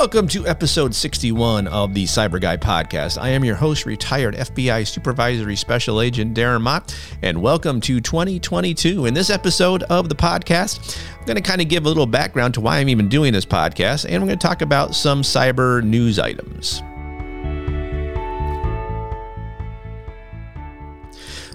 Welcome 0.00 0.28
to 0.28 0.46
episode 0.46 0.94
61 0.94 1.66
of 1.66 1.92
the 1.92 2.04
Cyber 2.04 2.40
Guy 2.40 2.56
podcast. 2.56 3.20
I 3.20 3.28
am 3.28 3.44
your 3.44 3.54
host, 3.54 3.84
retired 3.84 4.34
FBI 4.34 4.86
Supervisory 4.88 5.56
Special 5.56 6.00
Agent 6.00 6.34
Darren 6.34 6.62
Mott, 6.62 6.98
and 7.20 7.42
welcome 7.42 7.82
to 7.82 8.00
2022. 8.00 9.04
In 9.04 9.12
this 9.12 9.28
episode 9.28 9.82
of 9.84 10.08
the 10.08 10.14
podcast, 10.14 10.98
I'm 11.18 11.26
going 11.26 11.36
to 11.36 11.42
kind 11.42 11.60
of 11.60 11.68
give 11.68 11.84
a 11.84 11.88
little 11.88 12.06
background 12.06 12.54
to 12.54 12.62
why 12.62 12.78
I'm 12.78 12.88
even 12.88 13.10
doing 13.10 13.34
this 13.34 13.44
podcast, 13.44 14.06
and 14.08 14.22
we're 14.22 14.28
going 14.28 14.38
to 14.38 14.46
talk 14.46 14.62
about 14.62 14.94
some 14.94 15.20
cyber 15.20 15.84
news 15.84 16.18
items. 16.18 16.82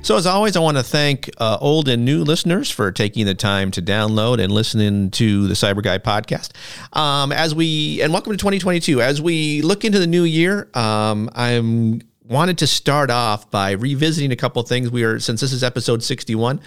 So, 0.06 0.18
as 0.18 0.28
always, 0.28 0.56
I 0.56 0.60
want 0.60 0.78
to 0.78 0.84
thank 0.84 1.32
uh, 1.40 1.58
old 1.60 1.90
and 1.90 2.06
new 2.06 2.24
listeners 2.24 2.70
for 2.70 2.92
taking 2.92 3.26
the 3.26 3.34
time 3.34 3.72
to 3.72 3.82
download 3.82 4.40
and 4.40 4.54
listening 4.54 5.10
to 5.10 5.48
the 5.48 5.56
Cyber 5.56 5.82
Guy 5.82 5.98
podcast. 5.98 6.52
Um, 6.96 7.32
as 7.32 7.56
we 7.56 8.04
and 8.04 8.14
welcome 8.14 8.32
to 8.32 8.38
2022. 8.38 9.02
As 9.02 9.20
we 9.20 9.64
look 9.64 9.84
into 9.84 9.98
the 9.98 10.06
new 10.06 10.22
year, 10.22 10.70
um, 10.76 11.32
I'm 11.34 12.04
wanted 12.24 12.60
to 12.60 12.68
start 12.68 13.10
off 13.10 13.50
by 13.50 13.72
revisiting 13.72 14.32
a 14.32 14.36
couple 14.36 14.62
things. 14.62 14.92
We 14.92 15.04
are 15.06 15.20
since 15.20 15.42
this 15.42 15.52
is 15.52 15.64
episode 15.64 16.04
61. 16.04 16.60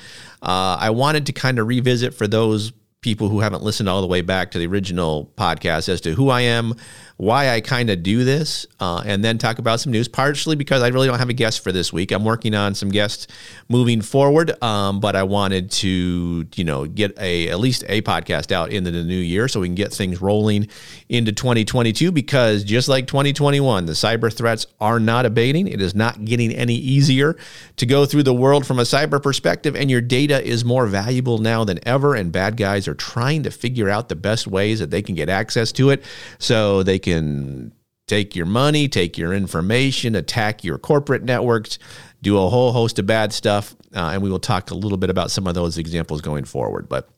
Uh, 0.42 0.77
I 0.80 0.91
wanted 0.91 1.27
to 1.27 1.33
kind 1.33 1.61
of 1.61 1.69
revisit 1.69 2.14
for 2.14 2.27
those 2.27 2.73
people 3.02 3.28
who 3.28 3.39
haven't 3.39 3.62
listened 3.62 3.89
all 3.89 4.00
the 4.00 4.09
way 4.09 4.20
back 4.20 4.50
to 4.50 4.59
the 4.59 4.66
original 4.66 5.33
podcast 5.36 5.89
as 5.89 6.00
to 6.00 6.14
who 6.14 6.30
I 6.30 6.41
am, 6.41 6.75
why 7.18 7.50
I 7.50 7.60
kind 7.60 7.90
of 7.90 8.04
do 8.04 8.22
this, 8.22 8.64
uh, 8.78 9.02
and 9.04 9.24
then 9.24 9.38
talk 9.38 9.58
about 9.58 9.80
some 9.80 9.90
news. 9.90 10.06
Partially 10.06 10.54
because 10.54 10.82
I 10.82 10.88
really 10.88 11.08
don't 11.08 11.18
have 11.18 11.28
a 11.28 11.34
guest 11.34 11.64
for 11.64 11.72
this 11.72 11.92
week. 11.92 12.12
I'm 12.12 12.24
working 12.24 12.54
on 12.54 12.77
some 12.77 12.91
guests 12.91 13.27
moving 13.68 14.02
forward, 14.02 14.62
um, 14.62 15.00
but 15.00 15.16
I 15.16 15.24
wanted 15.24 15.72
to, 15.72 16.46
you 16.55 16.64
know, 16.64 16.86
get 16.86 17.19
a 17.19 17.48
at 17.48 17.58
least 17.58 17.84
a 17.89 18.02
podcast 18.02 18.52
out 18.52 18.70
into 18.70 18.92
the 18.92 19.02
new 19.02 19.19
year 19.19 19.48
so 19.48 19.58
we 19.58 19.66
can 19.66 19.74
get 19.74 19.92
things 19.92 20.22
rolling 20.22 20.69
into 21.08 21.33
2022. 21.33 22.12
Because 22.12 22.62
just 22.62 22.89
like 22.89 23.08
2021, 23.08 23.86
the 23.86 23.94
cyber 23.94 24.33
threats 24.33 24.69
are 24.80 25.00
not 25.00 25.27
abating. 25.27 25.66
It 25.66 25.83
is 25.83 25.96
not 25.96 26.24
getting 26.24 26.52
any 26.52 26.77
easier 26.77 27.36
to 27.78 27.86
go 27.86 28.06
through 28.06 28.22
the 28.22 28.34
world 28.34 28.64
from 28.64 28.78
a 28.78 28.83
cyber 28.83 29.20
perspective, 29.20 29.74
and 29.74 29.91
your 29.91 30.00
data 30.00 30.41
is 30.41 30.64
more 30.64 30.86
valuable 30.86 31.39
now 31.39 31.64
than 31.64 31.80
ever. 31.84 32.14
And 32.14 32.30
bad 32.30 32.56
guys 32.56 32.86
are 32.86 32.94
trying 32.94 33.42
to 33.42 33.50
figure 33.50 33.91
out 33.91 34.08
the 34.08 34.14
best 34.14 34.46
ways 34.46 34.78
that 34.78 34.92
they 34.92 35.02
can 35.02 35.16
get 35.16 35.28
access 35.28 35.72
to 35.72 35.91
it, 35.91 36.05
so 36.39 36.84
they 36.84 37.00
can 37.00 37.08
can 37.12 37.73
take 38.06 38.34
your 38.34 38.47
money, 38.47 38.89
take 38.89 39.19
your 39.19 39.33
information, 39.33 40.14
attack 40.14 40.64
your 40.64 40.78
corporate 40.78 41.23
networks, 41.23 41.78
do 42.23 42.39
a 42.39 42.48
whole 42.48 42.73
host 42.73 42.98
of 42.98 43.06
bad 43.06 43.33
stuff. 43.33 43.77
Uh, 43.95 44.11
and 44.12 44.23
we 44.23 44.31
will 44.31 44.41
talk 44.41 44.70
a 44.70 44.75
little 44.75 44.98
bit 44.98 45.11
about 45.11 45.31
some 45.31 45.47
of 45.47 45.55
those 45.55 45.79
examples 45.79 46.20
going 46.20 46.45
forward. 46.45 46.89
But 46.89 47.09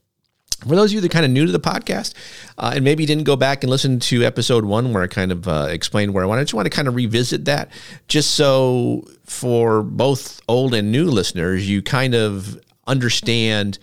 for 0.60 0.76
those 0.76 0.90
of 0.90 0.94
you 0.94 1.00
that 1.00 1.10
are 1.10 1.12
kind 1.12 1.24
of 1.24 1.30
new 1.30 1.46
to 1.46 1.52
the 1.52 1.60
podcast 1.60 2.14
uh, 2.58 2.72
and 2.74 2.84
maybe 2.84 3.06
didn't 3.06 3.24
go 3.24 3.36
back 3.36 3.64
and 3.64 3.70
listen 3.70 3.98
to 3.98 4.24
episode 4.24 4.64
one 4.64 4.92
where 4.92 5.02
I 5.02 5.06
kind 5.06 5.32
of 5.32 5.48
uh, 5.48 5.68
explained 5.70 6.12
where 6.12 6.22
I 6.22 6.26
wanted, 6.26 6.42
I 6.42 6.44
just 6.44 6.54
want 6.54 6.66
to 6.66 6.70
kind 6.70 6.86
of 6.86 6.94
revisit 6.94 7.46
that 7.46 7.70
just 8.08 8.34
so 8.34 9.08
for 9.24 9.82
both 9.82 10.40
old 10.48 10.74
and 10.74 10.92
new 10.92 11.06
listeners, 11.06 11.68
you 11.68 11.82
kind 11.82 12.14
of 12.14 12.60
understand 12.86 13.78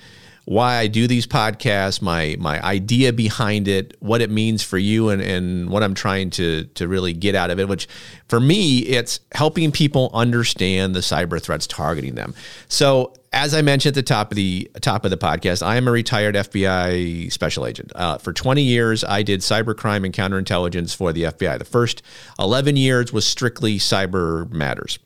why 0.47 0.77
I 0.77 0.87
do 0.87 1.07
these 1.07 1.27
podcasts, 1.27 2.01
my 2.01 2.37
my 2.39 2.63
idea 2.63 3.11
behind 3.11 3.67
it, 3.67 3.97
what 3.99 4.21
it 4.21 4.29
means 4.29 4.63
for 4.63 4.77
you, 4.77 5.09
and 5.09 5.21
and 5.21 5.69
what 5.69 5.83
I'm 5.83 5.93
trying 5.93 6.29
to 6.31 6.63
to 6.63 6.87
really 6.87 7.11
get 7.11 7.35
out 7.35 7.51
of 7.51 7.59
it. 7.59 7.67
Which, 7.67 7.89
for 8.29 8.39
me, 8.39 8.79
it's 8.79 9.19
helping 9.33 9.73
people 9.73 10.09
understand 10.13 10.95
the 10.95 11.01
cyber 11.01 11.41
threats 11.41 11.67
targeting 11.67 12.15
them. 12.15 12.33
So, 12.69 13.13
as 13.33 13.53
I 13.53 13.61
mentioned 13.61 13.97
at 13.97 14.05
the 14.05 14.07
top 14.07 14.31
of 14.31 14.37
the 14.37 14.71
top 14.79 15.03
of 15.03 15.11
the 15.11 15.17
podcast, 15.17 15.61
I 15.61 15.75
am 15.75 15.85
a 15.85 15.91
retired 15.91 16.35
FBI 16.35 17.29
special 17.29 17.65
agent. 17.65 17.91
Uh, 17.93 18.17
for 18.17 18.31
20 18.31 18.63
years, 18.63 19.03
I 19.03 19.23
did 19.23 19.41
cybercrime 19.41 20.05
and 20.05 20.13
counterintelligence 20.13 20.95
for 20.95 21.11
the 21.11 21.23
FBI. 21.23 21.59
The 21.59 21.65
first 21.65 22.01
11 22.39 22.77
years 22.77 23.11
was 23.11 23.27
strictly 23.27 23.79
cyber 23.79 24.49
matters. 24.49 24.97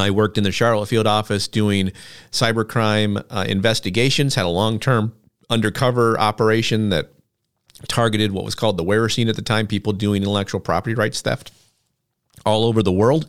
I 0.00 0.10
worked 0.10 0.38
in 0.38 0.44
the 0.44 0.52
Charlotte 0.52 0.86
field 0.86 1.06
office 1.06 1.48
doing 1.48 1.92
cybercrime 2.30 3.24
uh, 3.30 3.44
investigations, 3.48 4.34
had 4.34 4.46
a 4.46 4.48
long 4.48 4.78
term 4.78 5.14
undercover 5.50 6.18
operation 6.18 6.90
that 6.90 7.10
targeted 7.88 8.32
what 8.32 8.44
was 8.44 8.54
called 8.54 8.76
the 8.76 8.84
warez 8.84 9.14
scene 9.14 9.28
at 9.28 9.36
the 9.36 9.42
time, 9.42 9.66
people 9.66 9.92
doing 9.92 10.22
intellectual 10.22 10.60
property 10.60 10.94
rights 10.94 11.20
theft 11.20 11.50
all 12.44 12.64
over 12.64 12.82
the 12.82 12.92
world. 12.92 13.26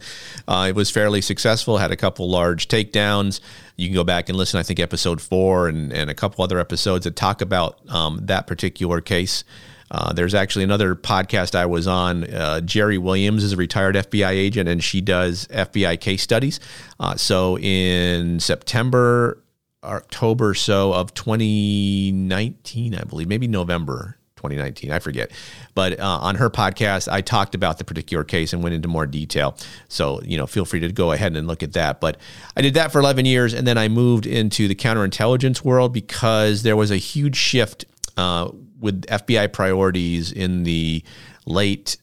Uh, 0.47 0.67
it 0.69 0.75
was 0.75 0.89
fairly 0.89 1.21
successful, 1.21 1.77
had 1.77 1.91
a 1.91 1.95
couple 1.95 2.29
large 2.29 2.67
takedowns. 2.67 3.39
You 3.75 3.87
can 3.87 3.95
go 3.95 4.03
back 4.03 4.29
and 4.29 4.37
listen, 4.37 4.59
I 4.59 4.63
think, 4.63 4.79
episode 4.79 5.21
four 5.21 5.67
and, 5.67 5.91
and 5.91 6.09
a 6.09 6.13
couple 6.15 6.43
other 6.43 6.59
episodes 6.59 7.03
that 7.03 7.15
talk 7.15 7.41
about 7.41 7.79
um, 7.89 8.19
that 8.23 8.47
particular 8.47 9.01
case. 9.01 9.43
Uh, 9.91 10.13
there's 10.13 10.33
actually 10.33 10.63
another 10.63 10.95
podcast 10.95 11.55
I 11.55 11.65
was 11.65 11.87
on. 11.87 12.23
Uh, 12.23 12.61
Jerri 12.63 12.97
Williams 12.97 13.43
is 13.43 13.53
a 13.53 13.57
retired 13.57 13.95
FBI 13.95 14.29
agent, 14.29 14.67
and 14.69 14.83
she 14.83 15.01
does 15.01 15.47
FBI 15.47 15.99
case 15.99 16.21
studies. 16.21 16.59
Uh, 16.99 17.15
so 17.15 17.57
in 17.59 18.39
September, 18.39 19.43
October, 19.83 20.53
so 20.53 20.93
of 20.93 21.13
2019, 21.13 22.95
I 22.95 23.03
believe, 23.03 23.27
maybe 23.27 23.47
November 23.47 24.17
2019, 24.37 24.91
I 24.91 24.99
forget. 24.99 25.31
But 25.73 25.99
uh, 25.99 26.19
on 26.21 26.35
her 26.35 26.49
podcast, 26.49 27.11
I 27.11 27.21
talked 27.21 27.55
about 27.55 27.77
the 27.77 27.85
particular 27.85 28.23
case 28.25 28.51
and 28.51 28.61
went 28.61 28.75
into 28.75 28.89
more 28.89 29.07
detail. 29.07 29.57
So, 29.87 30.21
you 30.23 30.37
know, 30.37 30.45
feel 30.45 30.65
free 30.65 30.81
to 30.81 30.91
go 30.91 31.13
ahead 31.13 31.35
and 31.35 31.47
look 31.47 31.63
at 31.63 31.73
that. 31.73 32.01
But 32.01 32.17
I 32.57 32.61
did 32.61 32.73
that 32.73 32.91
for 32.91 32.99
11 32.99 33.25
years, 33.25 33.53
and 33.53 33.65
then 33.65 33.77
I 33.77 33.87
moved 33.87 34.25
into 34.25 34.67
the 34.67 34.75
counterintelligence 34.75 35.63
world 35.63 35.93
because 35.93 36.63
there 36.63 36.75
was 36.75 36.91
a 36.91 36.97
huge 36.97 37.37
shift 37.37 37.85
uh, 38.17 38.49
with 38.83 39.05
FBI 39.07 39.51
priorities 39.53 40.31
in 40.31 40.63
the 40.63 41.03
late 41.45 41.97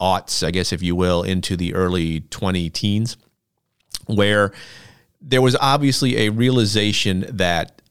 aughts, 0.00 0.46
I 0.46 0.52
guess, 0.52 0.72
if 0.72 0.80
you 0.80 0.94
will, 0.94 1.24
into 1.24 1.56
the 1.56 1.74
early 1.74 2.20
20 2.20 2.70
teens, 2.70 3.16
where 4.06 4.52
there 5.20 5.42
was 5.42 5.56
obviously 5.56 6.16
a 6.18 6.28
realization 6.30 7.26
that 7.28 7.82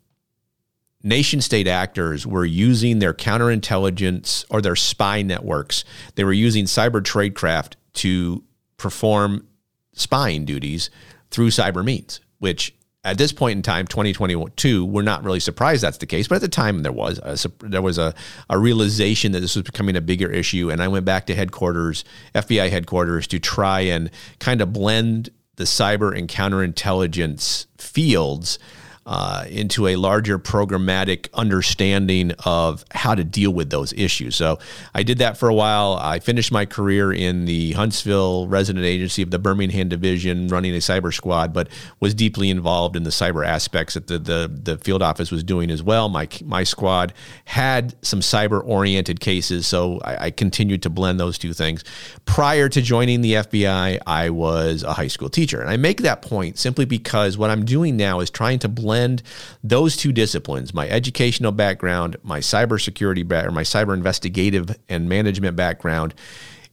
nation 1.03 1.41
state 1.41 1.67
actors 1.67 2.25
were 2.25 2.45
using 2.45 2.99
their 2.99 3.13
counterintelligence 3.13 4.45
or 4.49 4.61
their 4.61 4.77
spy 4.77 5.21
networks. 5.21 5.83
They 6.15 6.23
were 6.23 6.33
using 6.33 6.63
cyber 6.63 7.01
tradecraft 7.01 7.73
to 7.95 8.43
perform 8.77 9.45
spying 9.93 10.45
duties 10.45 10.89
through 11.29 11.49
cyber 11.49 11.83
means, 11.83 12.21
which 12.39 12.73
at 13.07 13.17
this 13.17 13.31
point 13.31 13.55
in 13.55 13.61
time, 13.61 13.87
2022, 13.87 14.83
we're 14.83 15.01
not 15.01 15.23
really 15.23 15.39
surprised 15.39 15.81
that's 15.81 15.97
the 15.97 16.05
case. 16.05 16.27
But 16.27 16.35
at 16.35 16.41
the 16.41 16.49
time, 16.49 16.83
there 16.83 16.91
was 16.91 17.19
a, 17.23 17.37
there 17.59 17.81
was 17.81 17.97
a, 17.97 18.13
a 18.49 18.59
realization 18.59 19.31
that 19.31 19.39
this 19.39 19.55
was 19.55 19.63
becoming 19.63 19.95
a 19.95 20.01
bigger 20.01 20.29
issue, 20.29 20.69
and 20.69 20.83
I 20.83 20.89
went 20.89 21.05
back 21.05 21.25
to 21.27 21.35
headquarters, 21.35 22.03
FBI 22.35 22.69
headquarters, 22.69 23.25
to 23.27 23.39
try 23.39 23.79
and 23.79 24.11
kind 24.39 24.59
of 24.59 24.73
blend 24.73 25.29
the 25.55 25.63
cyber 25.63 26.15
and 26.15 26.27
counterintelligence 26.27 27.67
fields 27.77 28.59
uh, 29.07 29.45
into 29.49 29.87
a 29.87 29.95
larger 29.95 30.37
programmatic 30.37 31.29
understanding 31.33 32.33
of 32.45 32.83
how 32.91 33.15
to 33.15 33.23
deal 33.23 33.51
with 33.51 33.69
those 33.69 33.93
issues. 33.93 34.35
So 34.35 34.59
I 34.93 35.03
did 35.03 35.19
that 35.19 35.37
for 35.37 35.47
a 35.47 35.53
while. 35.53 35.93
I 35.93 36.19
finished 36.19 36.51
my 36.51 36.65
career 36.65 37.13
in 37.13 37.45
the 37.45 37.71
Huntsville 37.71 38.47
resident 38.47 38.85
agency 38.85 39.21
of 39.21 39.31
the 39.31 39.39
Birmingham 39.39 39.87
division, 39.87 40.49
running 40.49 40.73
a 40.73 40.79
cyber 40.79 41.13
squad, 41.13 41.53
but 41.53 41.69
was 42.01 42.13
deeply 42.13 42.49
involved 42.49 42.97
in 42.97 43.03
the 43.03 43.09
cyber 43.09 43.47
aspects 43.47 43.93
that 43.93 44.07
the 44.07 44.19
the, 44.19 44.51
the 44.63 44.77
field 44.79 45.01
office 45.01 45.31
was 45.31 45.41
doing 45.41 45.71
as 45.71 45.81
well. 45.81 46.09
My 46.09 46.27
my 46.43 46.65
squad 46.65 47.13
had 47.45 47.95
some 48.01 48.19
cyber 48.19 48.61
oriented 48.65 49.21
cases, 49.21 49.65
so 49.65 50.01
I, 50.03 50.25
I 50.25 50.31
continued 50.31 50.83
to 50.83 50.89
blend 50.89 51.17
those 51.17 51.37
two 51.37 51.53
things. 51.53 51.85
Prior 52.25 52.67
to 52.67 52.81
joining 52.81 53.21
the 53.21 53.33
FBI, 53.35 53.99
I 54.05 54.29
was 54.31 54.83
a 54.83 54.91
high 54.91 55.07
school 55.07 55.29
teacher, 55.29 55.61
and 55.61 55.69
I 55.69 55.77
make 55.77 56.01
that 56.01 56.21
point 56.21 56.57
simply 56.57 56.83
because 56.83 57.37
what 57.37 57.49
I'm 57.49 57.63
doing 57.63 57.95
now 57.95 58.19
is 58.19 58.29
trying 58.29 58.59
to 58.59 58.67
blend 58.67 58.96
blend 58.97 59.21
those 59.63 59.95
two 59.95 60.11
disciplines, 60.11 60.73
my 60.73 60.87
educational 60.89 61.51
background, 61.51 62.17
my 62.23 62.39
cybersecurity 62.39 63.27
background, 63.27 63.55
my 63.55 63.63
cyber 63.63 63.93
investigative 63.93 64.75
and 64.89 65.07
management 65.07 65.55
background, 65.55 66.13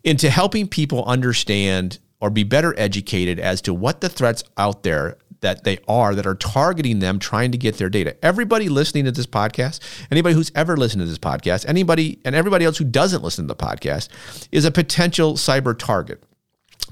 into 0.02 0.30
helping 0.30 0.66
people 0.66 1.04
understand 1.04 1.98
or 2.20 2.30
be 2.30 2.44
better 2.44 2.74
educated 2.78 3.38
as 3.38 3.60
to 3.60 3.74
what 3.74 4.00
the 4.00 4.08
threats 4.08 4.42
out 4.56 4.82
there 4.82 5.18
that 5.40 5.64
they 5.64 5.78
are 5.86 6.14
that 6.14 6.26
are 6.26 6.34
targeting 6.36 7.00
them 7.00 7.18
trying 7.18 7.52
to 7.52 7.58
get 7.58 7.76
their 7.76 7.90
data. 7.90 8.16
Everybody 8.24 8.70
listening 8.70 9.04
to 9.04 9.12
this 9.12 9.26
podcast, 9.26 9.80
anybody 10.10 10.34
who's 10.34 10.50
ever 10.54 10.74
listened 10.74 11.02
to 11.02 11.06
this 11.06 11.18
podcast, 11.18 11.66
anybody 11.68 12.18
and 12.24 12.34
everybody 12.34 12.64
else 12.64 12.78
who 12.78 12.84
doesn't 12.84 13.22
listen 13.22 13.46
to 13.46 13.54
the 13.54 13.56
podcast 13.56 14.08
is 14.50 14.64
a 14.64 14.70
potential 14.70 15.34
cyber 15.34 15.78
target 15.78 16.22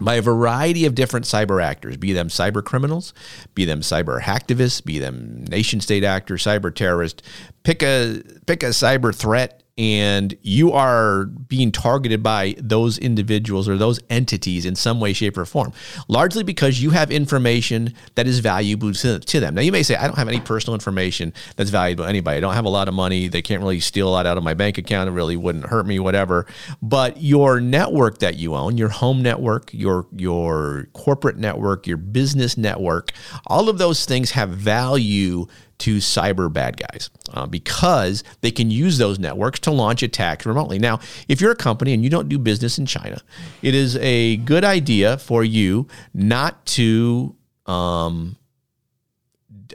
by 0.01 0.15
a 0.15 0.23
variety 0.23 0.87
of 0.87 0.95
different 0.95 1.27
cyber 1.27 1.63
actors, 1.63 1.97
be 1.97 2.13
them 2.13 2.29
cyber 2.29 2.65
criminals, 2.65 3.13
be 3.55 3.65
them 3.65 3.81
cyber 3.81 4.21
hacktivists, 4.21 4.85
be 4.85 4.99
them 4.99 5.45
nation 5.49 5.81
state 5.81 6.05
actors, 6.05 6.45
cyber 6.45 6.75
terrorists. 6.75 7.23
Pick 7.63 7.83
a 7.83 8.23
pick 8.47 8.63
a 8.63 8.69
cyber 8.69 9.15
threat 9.15 9.62
and 9.79 10.37
you 10.43 10.73
are 10.73 11.25
being 11.25 11.73
targeted 11.73 12.23
by 12.23 12.55
those 12.59 12.99
individuals 12.99 13.69
or 13.69 13.79
those 13.79 13.99
entities 14.11 14.67
in 14.67 14.75
some 14.75 15.01
way, 15.01 15.15
shape, 15.15 15.39
or 15.39 15.47
form, 15.47 15.73
largely 16.09 16.43
because 16.43 16.83
you 16.83 16.91
have 16.91 17.11
information 17.11 17.95
that 18.15 18.27
is 18.27 18.41
valuable 18.41 18.93
to, 18.93 19.19
to, 19.19 19.41
them. 19.41 19.55
Now, 19.55 19.63
you 19.63 19.73
may 19.73 19.83
say, 19.83 19.97
I 19.97 20.07
don't 20.07 20.19
have 20.19 20.29
any 20.29 20.41
personal 20.41 20.75
information 20.75 21.33
that's 21.57 21.71
valuable 21.71 22.05
to 22.05 22.09
anybody. 22.09 22.37
I 22.37 22.41
don't 22.41 22.55
have 22.55 22.67
a 22.67 22.71
lot 22.71 22.87
of 22.87 22.95
money. 22.95 23.29
They 23.29 23.41
can't 23.41 23.63
really 23.63 23.81
steal 23.81 24.09
a 24.09 24.11
lot 24.11 24.27
out 24.27 24.37
of 24.37 24.45
my 24.45 24.53
bank 24.53 24.77
account. 24.77 25.09
It 25.09 25.13
really 25.13 25.37
wouldn't 25.37 25.65
hurt 25.67 25.87
me, 25.87 25.99
whatever. 25.99 26.47
But 26.83 27.23
your 27.23 27.59
network 27.61 28.19
that 28.19 28.37
you 28.37 28.55
own, 28.55 28.77
your 28.77 28.91
home 28.91 29.23
network, 29.23 29.71
your, 29.73 30.07
your 30.15 30.89
corporate 30.93 31.39
network, 31.39 31.87
your 31.87 31.97
business 31.97 32.59
network, 32.59 33.13
all 33.47 33.71
of 33.71 33.79
those 33.79 34.05
things 34.05 34.33
have 34.33 34.51
value 34.51 35.47
to 35.83 35.97
cyber 35.97 36.53
bad 36.53 36.77
guys 36.77 37.11
uh, 37.35 37.45
because 37.45 38.23
they 38.41 38.53
can 38.53 38.71
use 38.71 38.99
those 38.99 39.19
networks 39.19 39.59
to 39.59 39.73
launch 39.73 40.05
attacks 40.05 40.47
remotely. 40.47 40.79
Now, 40.79 41.01
if 41.27 41.41
you're 41.41 41.51
a 41.51 41.57
company 41.57 41.93
and 41.93 42.05
you 42.05 42.11
don't 42.11 42.29
do 42.29 42.39
business 42.39 42.79
in 42.79 42.87
China, 42.87 43.21
it 43.63 43.75
is 43.75 43.97
a 43.97 44.37
good 44.39 44.65
idea 44.65 45.19
for 45.19 45.43
you 45.43 45.89
not 46.15 46.65
to 46.67 47.35
um, 47.67 48.37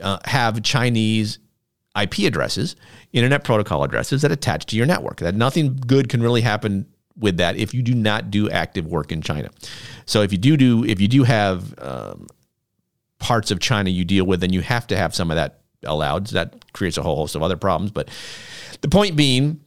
uh, 0.00 0.18
have 0.24 0.62
Chinese 0.62 1.40
IP 2.00 2.20
addresses, 2.20 2.74
internet 3.12 3.44
protocol 3.44 3.84
addresses 3.84 4.22
that 4.22 4.32
attach 4.32 4.64
to 4.66 4.76
your 4.76 4.86
network. 4.86 5.18
That 5.18 5.34
nothing 5.34 5.76
good 5.76 6.08
can 6.08 6.22
really 6.22 6.40
happen 6.40 6.86
with 7.18 7.36
that 7.36 7.56
if 7.56 7.74
you 7.74 7.82
do 7.82 7.94
not 7.94 8.30
do 8.30 8.48
active 8.48 8.86
work 8.86 9.12
in 9.12 9.20
China. 9.20 9.50
So 10.06 10.22
if 10.22 10.32
you 10.32 10.38
do 10.38 10.56
do 10.56 10.84
if 10.86 11.02
you 11.02 11.08
do 11.08 11.24
have 11.24 11.78
um, 11.78 12.28
parts 13.18 13.50
of 13.50 13.60
China 13.60 13.90
you 13.90 14.06
deal 14.06 14.24
with, 14.24 14.40
then 14.40 14.54
you 14.54 14.62
have 14.62 14.86
to 14.86 14.96
have 14.96 15.14
some 15.14 15.30
of 15.30 15.34
that 15.36 15.60
allowed. 15.84 16.28
So 16.28 16.34
That 16.34 16.72
creates 16.72 16.96
a 16.96 17.02
whole 17.02 17.16
host 17.16 17.34
of 17.34 17.42
other 17.42 17.56
problems. 17.56 17.90
But 17.90 18.08
the 18.80 18.88
point 18.88 19.16
being, 19.16 19.60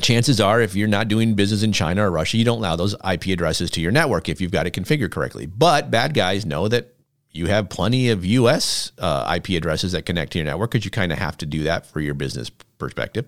chances 0.00 0.40
are 0.40 0.60
if 0.60 0.74
you're 0.74 0.88
not 0.88 1.08
doing 1.08 1.34
business 1.34 1.62
in 1.62 1.72
China 1.72 2.06
or 2.06 2.10
Russia, 2.10 2.36
you 2.36 2.44
don't 2.44 2.58
allow 2.58 2.76
those 2.76 2.94
IP 3.10 3.26
addresses 3.26 3.70
to 3.72 3.80
your 3.80 3.92
network 3.92 4.28
if 4.28 4.40
you've 4.40 4.52
got 4.52 4.66
it 4.66 4.74
configured 4.74 5.10
correctly. 5.10 5.46
But 5.46 5.90
bad 5.90 6.14
guys 6.14 6.46
know 6.46 6.68
that 6.68 6.94
you 7.32 7.46
have 7.46 7.68
plenty 7.68 8.10
of 8.10 8.24
US 8.24 8.92
uh, 8.98 9.32
IP 9.36 9.50
addresses 9.50 9.92
that 9.92 10.04
connect 10.04 10.32
to 10.32 10.38
your 10.38 10.46
network 10.46 10.72
because 10.72 10.84
you 10.84 10.90
kind 10.90 11.12
of 11.12 11.18
have 11.18 11.36
to 11.38 11.46
do 11.46 11.64
that 11.64 11.86
for 11.86 12.00
your 12.00 12.14
business 12.14 12.50
perspective. 12.78 13.26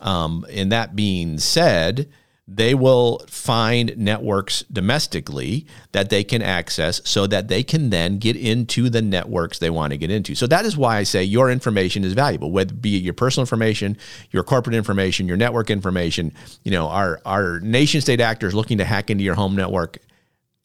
Um, 0.00 0.44
and 0.50 0.72
that 0.72 0.96
being 0.96 1.38
said, 1.38 2.08
they 2.54 2.74
will 2.74 3.20
find 3.28 3.96
networks 3.96 4.62
domestically 4.70 5.66
that 5.92 6.10
they 6.10 6.22
can 6.22 6.42
access 6.42 7.00
so 7.04 7.26
that 7.26 7.48
they 7.48 7.62
can 7.62 7.90
then 7.90 8.18
get 8.18 8.36
into 8.36 8.90
the 8.90 9.00
networks 9.00 9.58
they 9.58 9.70
want 9.70 9.92
to 9.92 9.96
get 9.96 10.10
into. 10.10 10.34
So 10.34 10.46
that 10.48 10.66
is 10.66 10.76
why 10.76 10.98
I 10.98 11.02
say 11.04 11.24
your 11.24 11.50
information 11.50 12.04
is 12.04 12.12
valuable, 12.12 12.50
whether 12.50 12.74
be 12.74 12.96
it 12.96 13.02
your 13.02 13.14
personal 13.14 13.42
information, 13.44 13.96
your 14.30 14.42
corporate 14.42 14.76
information, 14.76 15.26
your 15.26 15.36
network 15.36 15.70
information. 15.70 16.32
You 16.62 16.72
know, 16.72 16.88
our 16.88 17.20
our 17.24 17.60
nation 17.60 18.00
state 18.00 18.20
actors 18.20 18.54
looking 18.54 18.78
to 18.78 18.84
hack 18.84 19.08
into 19.08 19.24
your 19.24 19.34
home 19.34 19.56
network, 19.56 19.98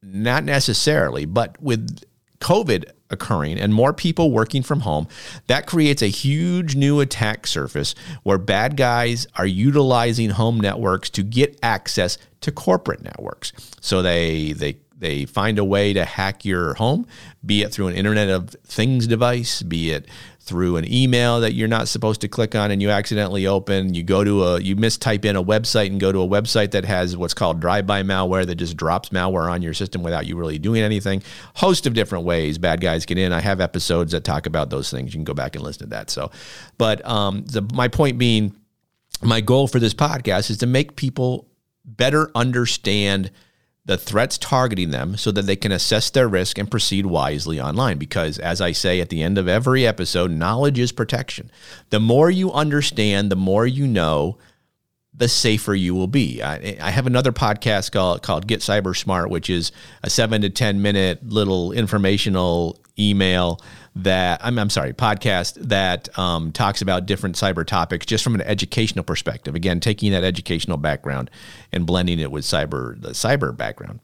not 0.01 0.43
necessarily, 0.43 1.25
but 1.25 1.61
with 1.61 2.03
COVID 2.39 2.91
occurring 3.09 3.57
and 3.59 3.73
more 3.73 3.93
people 3.93 4.31
working 4.31 4.63
from 4.63 4.81
home, 4.81 5.07
that 5.47 5.65
creates 5.65 6.01
a 6.01 6.07
huge 6.07 6.75
new 6.75 6.99
attack 6.99 7.47
surface 7.47 7.95
where 8.23 8.37
bad 8.37 8.77
guys 8.77 9.27
are 9.35 9.45
utilizing 9.45 10.31
home 10.31 10.59
networks 10.59 11.09
to 11.11 11.23
get 11.23 11.57
access 11.63 12.17
to 12.41 12.51
corporate 12.51 13.01
networks. 13.03 13.53
So 13.81 14.01
they 14.01 14.53
they 14.53 14.77
they 14.99 15.25
find 15.25 15.59
a 15.59 15.65
way 15.65 15.93
to 15.93 16.05
hack 16.05 16.43
your 16.43 16.73
home, 16.73 17.05
be 17.45 17.61
it 17.61 17.71
through 17.71 17.87
an 17.87 17.95
Internet 17.95 18.29
of 18.29 18.49
Things 18.65 19.07
device, 19.07 19.61
be 19.61 19.91
it 19.91 20.07
through 20.47 20.77
an 20.77 20.91
email 20.91 21.41
that 21.41 21.53
you're 21.53 21.67
not 21.67 21.87
supposed 21.87 22.21
to 22.21 22.27
click 22.27 22.55
on 22.55 22.71
and 22.71 22.81
you 22.81 22.89
accidentally 22.89 23.45
open. 23.45 23.93
You 23.93 24.01
go 24.01 24.23
to 24.23 24.43
a, 24.43 24.61
you 24.61 24.75
mistype 24.75 25.25
in 25.25 25.35
a 25.35 25.43
website 25.43 25.87
and 25.87 25.99
go 25.99 26.11
to 26.11 26.21
a 26.21 26.27
website 26.27 26.71
that 26.71 26.85
has 26.85 27.17
what's 27.17 27.33
called 27.33 27.59
drive-by 27.59 28.03
malware 28.03 28.45
that 28.45 28.55
just 28.55 28.77
drops 28.77 29.09
malware 29.09 29.51
on 29.51 29.61
your 29.61 29.73
system 29.73 30.03
without 30.03 30.25
you 30.25 30.37
really 30.37 30.57
doing 30.57 30.81
anything. 30.81 31.21
Host 31.55 31.85
of 31.85 31.93
different 31.93 32.25
ways 32.25 32.57
bad 32.57 32.81
guys 32.81 33.05
get 33.05 33.17
in. 33.17 33.33
I 33.33 33.41
have 33.41 33.59
episodes 33.59 34.13
that 34.13 34.23
talk 34.23 34.45
about 34.45 34.69
those 34.69 34.89
things. 34.89 35.13
You 35.13 35.17
can 35.17 35.25
go 35.25 35.33
back 35.33 35.55
and 35.55 35.63
listen 35.63 35.83
to 35.83 35.89
that. 35.89 36.09
So, 36.09 36.31
but 36.77 37.05
um, 37.05 37.43
the, 37.45 37.61
my 37.73 37.89
point 37.89 38.17
being, 38.17 38.55
my 39.21 39.41
goal 39.41 39.67
for 39.67 39.79
this 39.79 39.93
podcast 39.93 40.49
is 40.49 40.57
to 40.59 40.67
make 40.67 40.95
people 40.95 41.49
better 41.83 42.31
understand 42.35 43.31
the 43.87 43.97
threats 43.97 44.37
targeting 44.37 44.91
them 44.91 45.17
so 45.17 45.31
that 45.31 45.43
they 45.43 45.55
can 45.55 45.71
assess 45.71 46.09
their 46.09 46.27
risk 46.27 46.57
and 46.57 46.69
proceed 46.69 47.05
wisely 47.05 47.59
online. 47.59 47.97
Because, 47.97 48.37
as 48.37 48.61
I 48.61 48.73
say 48.73 48.99
at 48.99 49.09
the 49.09 49.23
end 49.23 49.37
of 49.37 49.47
every 49.47 49.87
episode, 49.87 50.29
knowledge 50.29 50.77
is 50.77 50.91
protection. 50.91 51.49
The 51.89 52.01
more 52.01 52.29
you 52.29 52.51
understand, 52.51 53.31
the 53.31 53.37
more 53.37 53.65
you 53.65 53.87
know, 53.87 54.37
the 55.13 55.29
safer 55.29 55.73
you 55.73 55.95
will 55.95 56.07
be. 56.07 56.43
I, 56.43 56.77
I, 56.79 56.91
have 56.91 57.07
another 57.07 57.31
podcast 57.31 57.91
called, 57.91 58.21
called 58.21 58.45
Get 58.45 58.59
Cyber 58.59 58.95
Smart, 58.95 59.31
which 59.31 59.49
is 59.49 59.71
a 60.03 60.11
seven 60.11 60.41
to 60.43 60.49
10 60.49 60.81
minute 60.81 61.27
little 61.27 61.71
informational 61.71 62.79
email 62.99 63.59
that 64.03 64.41
I'm, 64.43 64.57
I'm 64.59 64.69
sorry, 64.69 64.93
podcast 64.93 65.55
that 65.55 66.17
um, 66.17 66.51
talks 66.51 66.81
about 66.81 67.05
different 67.05 67.35
cyber 67.35 67.65
topics 67.65 68.05
just 68.05 68.23
from 68.23 68.35
an 68.35 68.41
educational 68.41 69.03
perspective. 69.03 69.55
Again, 69.55 69.79
taking 69.79 70.11
that 70.11 70.23
educational 70.23 70.77
background 70.77 71.29
and 71.71 71.85
blending 71.85 72.19
it 72.19 72.31
with 72.31 72.43
cyber 72.43 72.99
the 73.01 73.09
cyber 73.09 73.55
background 73.55 73.99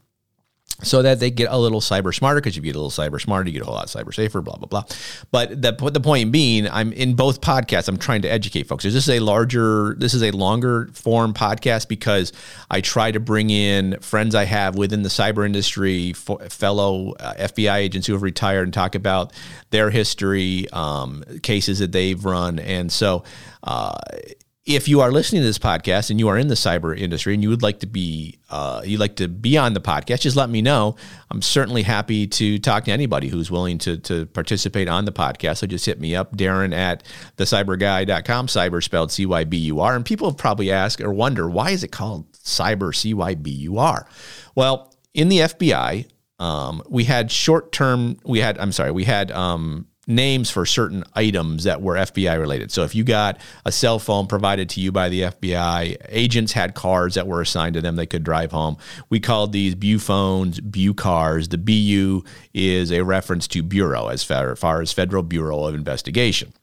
so 0.82 1.02
that 1.02 1.20
they 1.20 1.30
get 1.30 1.50
a 1.52 1.58
little 1.58 1.80
cyber 1.80 2.14
smarter 2.14 2.42
because 2.42 2.58
if 2.58 2.66
you 2.66 2.74
get 2.74 2.78
a 2.78 2.82
little 2.82 2.90
cyber 2.90 3.22
smarter, 3.22 3.48
you 3.48 3.54
get 3.54 3.62
a 3.62 3.66
whole 3.66 3.76
lot 3.76 3.88
cyber 3.88 4.14
safer, 4.14 4.42
blah, 4.42 4.56
blah, 4.56 4.68
blah. 4.68 4.84
But 5.32 5.62
the, 5.62 5.72
the 5.72 6.00
point 6.00 6.32
being, 6.32 6.68
I'm 6.68 6.92
in 6.94 7.16
both 7.16 7.42
podcasts, 7.42 7.88
I'm 7.88 7.98
trying 7.98 8.24
to 8.24 8.28
educate 8.28 8.68
folks. 8.68 8.84
this 8.84 8.96
Is 8.96 9.10
a 9.10 9.20
larger, 9.20 9.96
this 9.98 10.14
is 10.14 10.24
a 10.24 10.32
longer 10.32 10.90
form 10.94 11.34
podcast 11.34 11.88
because 11.88 12.34
I 12.70 12.82
try 12.82 13.12
to 13.12 13.20
bring 13.20 13.50
in 13.50 14.00
friends 14.00 14.36
I 14.36 14.46
have 14.46 14.76
within 14.76 15.04
the 15.04 15.10
cyber 15.10 15.46
industry, 15.46 16.14
fellow 16.14 17.14
uh, 17.14 17.34
FBI 17.36 17.76
agents 17.76 18.08
who 18.08 18.14
have 18.14 18.24
retired 18.24 18.64
and 18.64 18.74
talk 18.74 18.96
about 18.96 19.32
their 19.70 19.90
history, 19.90 20.68
um, 20.74 21.24
cases 21.44 21.80
that 21.80 21.92
they've 21.92 22.24
run. 22.24 22.60
And 22.60 22.92
so, 22.92 23.24
uh, 23.64 23.98
if 24.66 24.88
you 24.88 25.02
are 25.02 25.12
listening 25.12 25.42
to 25.42 25.46
this 25.46 25.60
podcast 25.60 26.10
and 26.10 26.20
you 26.20 26.30
are 26.30 26.38
in 26.38 26.48
the 26.48 26.56
cyber 26.56 26.98
industry 26.98 27.34
and 27.34 27.44
you 27.44 27.50
would 27.50 27.62
like 27.62 27.80
to 27.80 27.88
be 27.88 28.40
uh, 28.50 28.82
you'd 28.86 29.00
like 29.00 29.18
to 29.18 29.28
be 29.28 29.58
on 29.58 29.74
the 29.74 29.82
podcast 29.82 30.22
just 30.22 30.38
let 30.38 30.50
me 30.50 30.62
know. 30.62 30.96
I'm 31.30 31.42
certainly 31.42 31.84
happy 31.84 32.28
to 32.28 32.60
talk 32.60 32.86
to 32.86 32.92
anybody 32.92 33.28
who's 33.28 33.52
willing 33.52 33.78
to, 33.80 33.98
to 33.98 34.26
participate 34.28 34.88
on 34.88 35.04
the 35.04 35.12
podcast. 35.12 35.58
So 35.58 35.68
just 35.68 35.86
hit 35.86 36.00
me 36.00 36.16
up 36.16 36.38
darren 36.38 36.74
at 36.74 37.04
thecyburguy.com 37.38 38.48
cyber 38.48 38.82
spelled 38.82 39.12
c-y-b-u-r 39.12 39.96
and 39.96 40.06
people 40.06 40.30
have 40.30 40.38
probably 40.38 40.72
asked 40.72 41.02
or 41.02 41.12
wonder 41.12 41.50
why 41.50 41.72
is 41.72 41.84
it 41.84 41.92
called 41.92 42.32
cyber 42.32 42.96
c-y-b-u-r 42.96 44.08
well 44.56 44.96
in 45.14 45.30
the 45.30 45.40
fbi 45.40 46.08
um, 46.40 46.82
we 46.90 47.04
had 47.04 47.32
short 47.32 47.72
term 47.72 48.18
we 48.24 48.40
had 48.40 48.58
i'm 48.60 48.72
sorry 48.72 48.92
we 48.92 49.04
had 49.04 49.32
um, 49.32 49.88
names 50.08 50.50
for 50.50 50.66
certain 50.66 51.04
items 51.14 51.64
that 51.64 51.82
were 51.82 51.96
FBI 51.96 52.40
related. 52.40 52.72
So 52.72 52.84
if 52.84 52.94
you 52.94 53.04
got 53.04 53.40
a 53.66 53.72
cell 53.72 54.00
phone 54.00 54.28
provided 54.28 54.70
to 54.72 54.82
you 54.82 54.92
by 54.92 55.10
the 55.10 55.22
FBI, 55.22 55.98
agents 56.10 56.52
had 56.52 56.76
cars 56.76 57.16
that 57.16 57.28
were 57.28 57.42
assigned 57.42 57.76
to 57.76 57.82
them 57.82 57.96
they 57.96 58.06
could 58.06 58.24
drive 58.24 58.52
home. 58.52 58.78
We 59.10 59.20
called 59.20 59.52
these 59.54 59.76
BU 59.76 60.00
phones 60.00 60.60
BU 60.60 60.94
cars. 60.96 61.48
The 61.50 61.58
BU 61.58 62.24
is 62.54 62.92
a 62.92 63.04
reference 63.04 63.48
to 63.50 63.64
bureau 63.64 64.08
as 64.08 64.24
far, 64.24 64.56
far 64.56 64.82
as 64.82 64.92
Federal 64.92 65.24
Bureau 65.24 65.64
of 65.64 65.76
Investigation. 65.76 66.54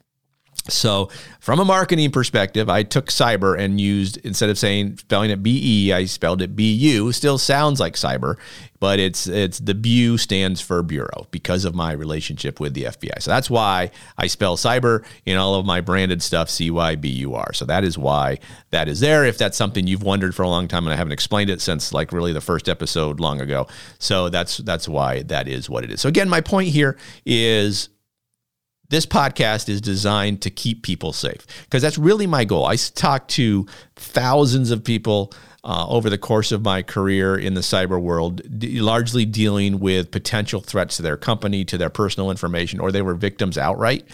So, 0.68 1.10
from 1.40 1.58
a 1.58 1.64
marketing 1.64 2.10
perspective, 2.10 2.68
I 2.68 2.82
took 2.82 3.06
cyber 3.06 3.58
and 3.58 3.80
used 3.80 4.18
instead 4.18 4.50
of 4.50 4.58
saying 4.58 4.98
spelling 4.98 5.30
it 5.30 5.42
B 5.42 5.60
E, 5.62 5.92
I 5.92 6.04
spelled 6.04 6.42
it 6.42 6.54
B 6.54 6.72
U. 6.72 7.12
Still 7.12 7.38
sounds 7.38 7.80
like 7.80 7.94
cyber, 7.94 8.36
but 8.78 8.98
it's 8.98 9.26
it's 9.26 9.58
the 9.58 9.74
BU 9.74 10.18
stands 10.18 10.60
for 10.60 10.82
bureau 10.82 11.26
because 11.30 11.64
of 11.64 11.74
my 11.74 11.92
relationship 11.92 12.60
with 12.60 12.74
the 12.74 12.84
FBI. 12.84 13.22
So 13.22 13.30
that's 13.30 13.48
why 13.48 13.90
I 14.18 14.26
spell 14.26 14.56
cyber 14.56 15.04
in 15.24 15.38
all 15.38 15.54
of 15.54 15.64
my 15.64 15.80
branded 15.80 16.22
stuff 16.22 16.50
C 16.50 16.70
Y 16.70 16.96
B 16.96 17.08
U 17.08 17.34
R. 17.34 17.52
So 17.52 17.64
that 17.64 17.84
is 17.84 17.96
why 17.96 18.38
that 18.70 18.88
is 18.88 19.00
there. 19.00 19.24
If 19.24 19.38
that's 19.38 19.56
something 19.56 19.86
you've 19.86 20.02
wondered 20.02 20.34
for 20.34 20.42
a 20.42 20.48
long 20.48 20.68
time 20.68 20.86
and 20.86 20.92
I 20.92 20.96
haven't 20.96 21.12
explained 21.12 21.50
it 21.50 21.60
since 21.60 21.94
like 21.94 22.12
really 22.12 22.32
the 22.32 22.40
first 22.40 22.68
episode 22.68 23.20
long 23.20 23.40
ago, 23.40 23.66
so 23.98 24.28
that's 24.28 24.58
that's 24.58 24.88
why 24.88 25.22
that 25.24 25.48
is 25.48 25.70
what 25.70 25.84
it 25.84 25.90
is. 25.90 26.00
So 26.00 26.08
again, 26.08 26.28
my 26.28 26.40
point 26.40 26.68
here 26.68 26.98
is 27.24 27.88
this 28.90 29.06
podcast 29.06 29.68
is 29.68 29.80
designed 29.80 30.42
to 30.42 30.50
keep 30.50 30.82
people 30.82 31.12
safe 31.12 31.46
because 31.64 31.80
that's 31.80 31.96
really 31.96 32.26
my 32.26 32.44
goal. 32.44 32.66
I 32.66 32.76
talk 32.76 33.28
to 33.28 33.66
thousands 33.96 34.70
of 34.70 34.84
people 34.84 35.32
uh, 35.62 35.86
over 35.88 36.10
the 36.10 36.18
course 36.18 36.52
of 36.52 36.62
my 36.62 36.82
career 36.82 37.36
in 37.36 37.54
the 37.54 37.60
cyber 37.60 38.00
world, 38.00 38.42
d- 38.58 38.80
largely 38.80 39.24
dealing 39.24 39.78
with 39.78 40.10
potential 40.10 40.60
threats 40.60 40.96
to 40.96 41.02
their 41.02 41.16
company, 41.16 41.64
to 41.66 41.78
their 41.78 41.90
personal 41.90 42.30
information, 42.30 42.80
or 42.80 42.90
they 42.90 43.02
were 43.02 43.14
victims 43.14 43.58
outright. 43.58 44.04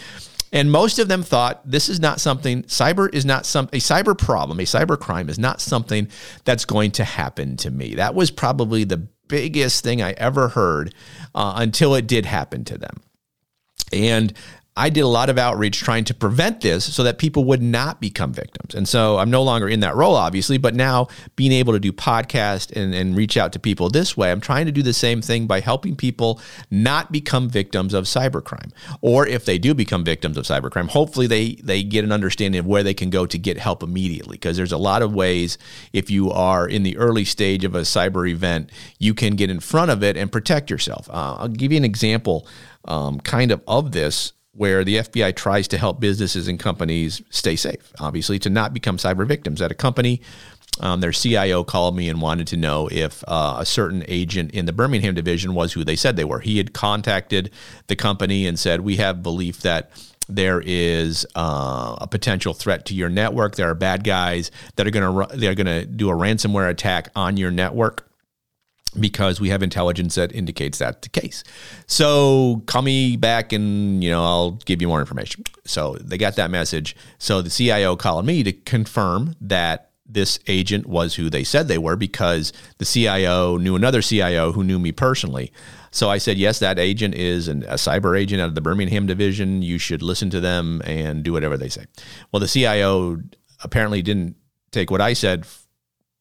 And 0.51 0.71
most 0.71 0.99
of 0.99 1.07
them 1.07 1.23
thought 1.23 1.61
this 1.69 1.89
is 1.89 1.99
not 1.99 2.21
something, 2.21 2.63
cyber 2.63 3.13
is 3.13 3.25
not 3.25 3.45
some, 3.45 3.65
a 3.73 3.79
cyber 3.79 4.17
problem, 4.17 4.59
a 4.59 4.63
cyber 4.63 4.99
crime 4.99 5.29
is 5.29 5.39
not 5.39 5.59
something 5.59 6.07
that's 6.45 6.65
going 6.65 6.91
to 6.91 7.03
happen 7.03 7.57
to 7.57 7.71
me. 7.71 7.95
That 7.95 8.15
was 8.15 8.31
probably 8.31 8.83
the 8.83 9.07
biggest 9.27 9.83
thing 9.83 10.01
I 10.01 10.11
ever 10.11 10.49
heard 10.49 10.93
uh, 11.35 11.53
until 11.57 11.95
it 11.95 12.07
did 12.07 12.25
happen 12.25 12.63
to 12.65 12.77
them. 12.77 13.01
And 13.91 14.33
I 14.77 14.89
did 14.89 15.01
a 15.01 15.07
lot 15.07 15.29
of 15.29 15.39
outreach 15.39 15.79
trying 15.79 16.03
to 16.05 16.13
prevent 16.13 16.61
this 16.61 16.85
so 16.85 17.03
that 17.03 17.17
people 17.17 17.43
would 17.45 17.63
not 17.63 17.99
become 17.99 18.31
victims. 18.31 18.75
And 18.75 18.87
so 18.87 19.17
I'm 19.17 19.31
no 19.31 19.41
longer 19.41 19.67
in 19.67 19.79
that 19.79 19.95
role, 19.95 20.13
obviously, 20.13 20.59
but 20.59 20.75
now 20.75 21.07
being 21.35 21.51
able 21.51 21.73
to 21.73 21.79
do 21.79 21.91
podcast 21.91 22.71
and, 22.79 22.93
and 22.93 23.15
reach 23.17 23.37
out 23.37 23.53
to 23.53 23.59
people 23.59 23.89
this 23.89 24.15
way, 24.15 24.31
I'm 24.31 24.39
trying 24.39 24.67
to 24.67 24.71
do 24.71 24.83
the 24.83 24.93
same 24.93 25.21
thing 25.21 25.47
by 25.47 25.61
helping 25.61 25.95
people 25.95 26.39
not 26.69 27.11
become 27.11 27.49
victims 27.49 27.95
of 27.95 28.05
cybercrime. 28.05 28.71
Or 29.01 29.25
if 29.25 29.45
they 29.45 29.57
do 29.57 29.73
become 29.73 30.03
victims 30.03 30.37
of 30.37 30.45
cybercrime, 30.45 30.89
hopefully 30.89 31.25
they, 31.25 31.55
they 31.55 31.81
get 31.81 32.03
an 32.03 32.11
understanding 32.11 32.59
of 32.59 32.67
where 32.67 32.83
they 32.83 32.93
can 32.93 33.09
go 33.09 33.25
to 33.25 33.37
get 33.37 33.57
help 33.57 33.81
immediately. 33.81 34.37
Because 34.37 34.57
there's 34.57 34.71
a 34.71 34.77
lot 34.77 35.01
of 35.01 35.11
ways, 35.11 35.57
if 35.91 36.11
you 36.11 36.29
are 36.29 36.67
in 36.67 36.83
the 36.83 36.97
early 36.97 37.25
stage 37.25 37.63
of 37.63 37.73
a 37.73 37.81
cyber 37.81 38.29
event, 38.29 38.69
you 38.99 39.15
can 39.15 39.35
get 39.35 39.49
in 39.49 39.59
front 39.59 39.89
of 39.89 40.03
it 40.03 40.15
and 40.15 40.31
protect 40.31 40.69
yourself. 40.69 41.09
Uh, 41.09 41.37
I'll 41.39 41.47
give 41.47 41.71
you 41.71 41.77
an 41.77 41.85
example 41.85 42.47
um, 42.85 43.19
kind 43.19 43.51
of 43.51 43.61
of 43.67 43.91
this 43.91 44.33
where 44.57 44.83
the 44.83 44.97
FBI 44.97 45.35
tries 45.35 45.67
to 45.69 45.77
help 45.77 45.99
businesses 45.99 46.47
and 46.47 46.59
companies 46.59 47.21
stay 47.29 47.55
safe, 47.55 47.93
obviously, 47.99 48.39
to 48.39 48.49
not 48.49 48.73
become 48.73 48.97
cyber 48.97 49.25
victims. 49.25 49.61
At 49.61 49.71
a 49.71 49.75
company, 49.75 50.19
um, 50.79 50.99
their 50.99 51.11
CIO 51.11 51.63
called 51.63 51.95
me 51.95 52.09
and 52.09 52.21
wanted 52.21 52.47
to 52.47 52.57
know 52.57 52.89
if 52.91 53.23
uh, 53.27 53.57
a 53.59 53.65
certain 53.65 54.03
agent 54.07 54.51
in 54.51 54.65
the 54.65 54.73
Birmingham 54.73 55.13
division 55.13 55.53
was 55.53 55.73
who 55.73 55.83
they 55.83 55.95
said 55.95 56.15
they 56.15 56.25
were. 56.25 56.39
He 56.39 56.57
had 56.57 56.73
contacted 56.73 57.51
the 57.85 57.95
company 57.95 58.47
and 58.47 58.57
said, 58.57 58.81
We 58.81 58.95
have 58.97 59.21
belief 59.21 59.61
that 59.61 59.91
there 60.27 60.61
is 60.65 61.25
uh, 61.35 61.95
a 62.01 62.07
potential 62.07 62.53
threat 62.53 62.85
to 62.85 62.95
your 62.95 63.09
network. 63.09 63.55
There 63.55 63.69
are 63.69 63.75
bad 63.75 64.03
guys 64.03 64.51
that 64.75 64.87
are 64.87 64.91
going 64.91 65.29
to 65.29 65.37
they're 65.37 65.55
going 65.55 65.67
to 65.67 65.85
do 65.85 66.09
a 66.09 66.13
ransomware 66.13 66.69
attack 66.69 67.09
on 67.15 67.37
your 67.37 67.51
network 67.51 68.06
because 68.99 69.39
we 69.39 69.49
have 69.49 69.63
intelligence 69.63 70.15
that 70.15 70.33
indicates 70.33 70.77
that's 70.77 70.99
the 71.01 71.09
case. 71.09 71.43
So 71.87 72.63
call 72.65 72.81
me 72.81 73.17
back 73.17 73.53
and 73.53 74.03
you 74.03 74.09
know 74.09 74.23
I'll 74.23 74.51
give 74.51 74.81
you 74.81 74.87
more 74.87 74.99
information. 74.99 75.43
So 75.65 75.95
they 76.01 76.17
got 76.17 76.35
that 76.35 76.51
message. 76.51 76.95
So 77.17 77.41
the 77.41 77.49
CIO 77.49 77.95
called 77.95 78.25
me 78.25 78.43
to 78.43 78.51
confirm 78.51 79.35
that 79.41 79.91
this 80.09 80.39
agent 80.47 80.85
was 80.85 81.15
who 81.15 81.29
they 81.29 81.43
said 81.43 81.67
they 81.67 81.77
were 81.77 81.97
because 81.97 82.53
the 82.77 82.85
CIO 82.85 83.57
knew 83.57 83.75
another 83.75 84.01
CIO 84.01 84.53
who 84.53 84.63
knew 84.63 84.79
me 84.79 84.91
personally. 84.91 85.51
So 85.91 86.09
I 86.09 86.17
said, 86.17 86.37
yes, 86.37 86.59
that 86.59 86.79
agent 86.79 87.15
is 87.15 87.47
an, 87.47 87.63
a 87.63 87.73
cyber 87.73 88.17
agent 88.17 88.41
out 88.41 88.49
of 88.49 88.55
the 88.55 88.61
Birmingham 88.61 89.05
division. 89.05 89.61
You 89.61 89.77
should 89.77 90.01
listen 90.01 90.29
to 90.29 90.39
them 90.39 90.81
and 90.85 91.23
do 91.23 91.33
whatever 91.33 91.57
they 91.57 91.69
say. 91.69 91.85
Well, 92.31 92.39
the 92.39 92.47
CIO 92.47 93.21
apparently 93.63 94.01
didn't 94.01 94.35
take 94.71 94.91
what 94.91 95.01
I 95.01 95.13
said 95.13 95.45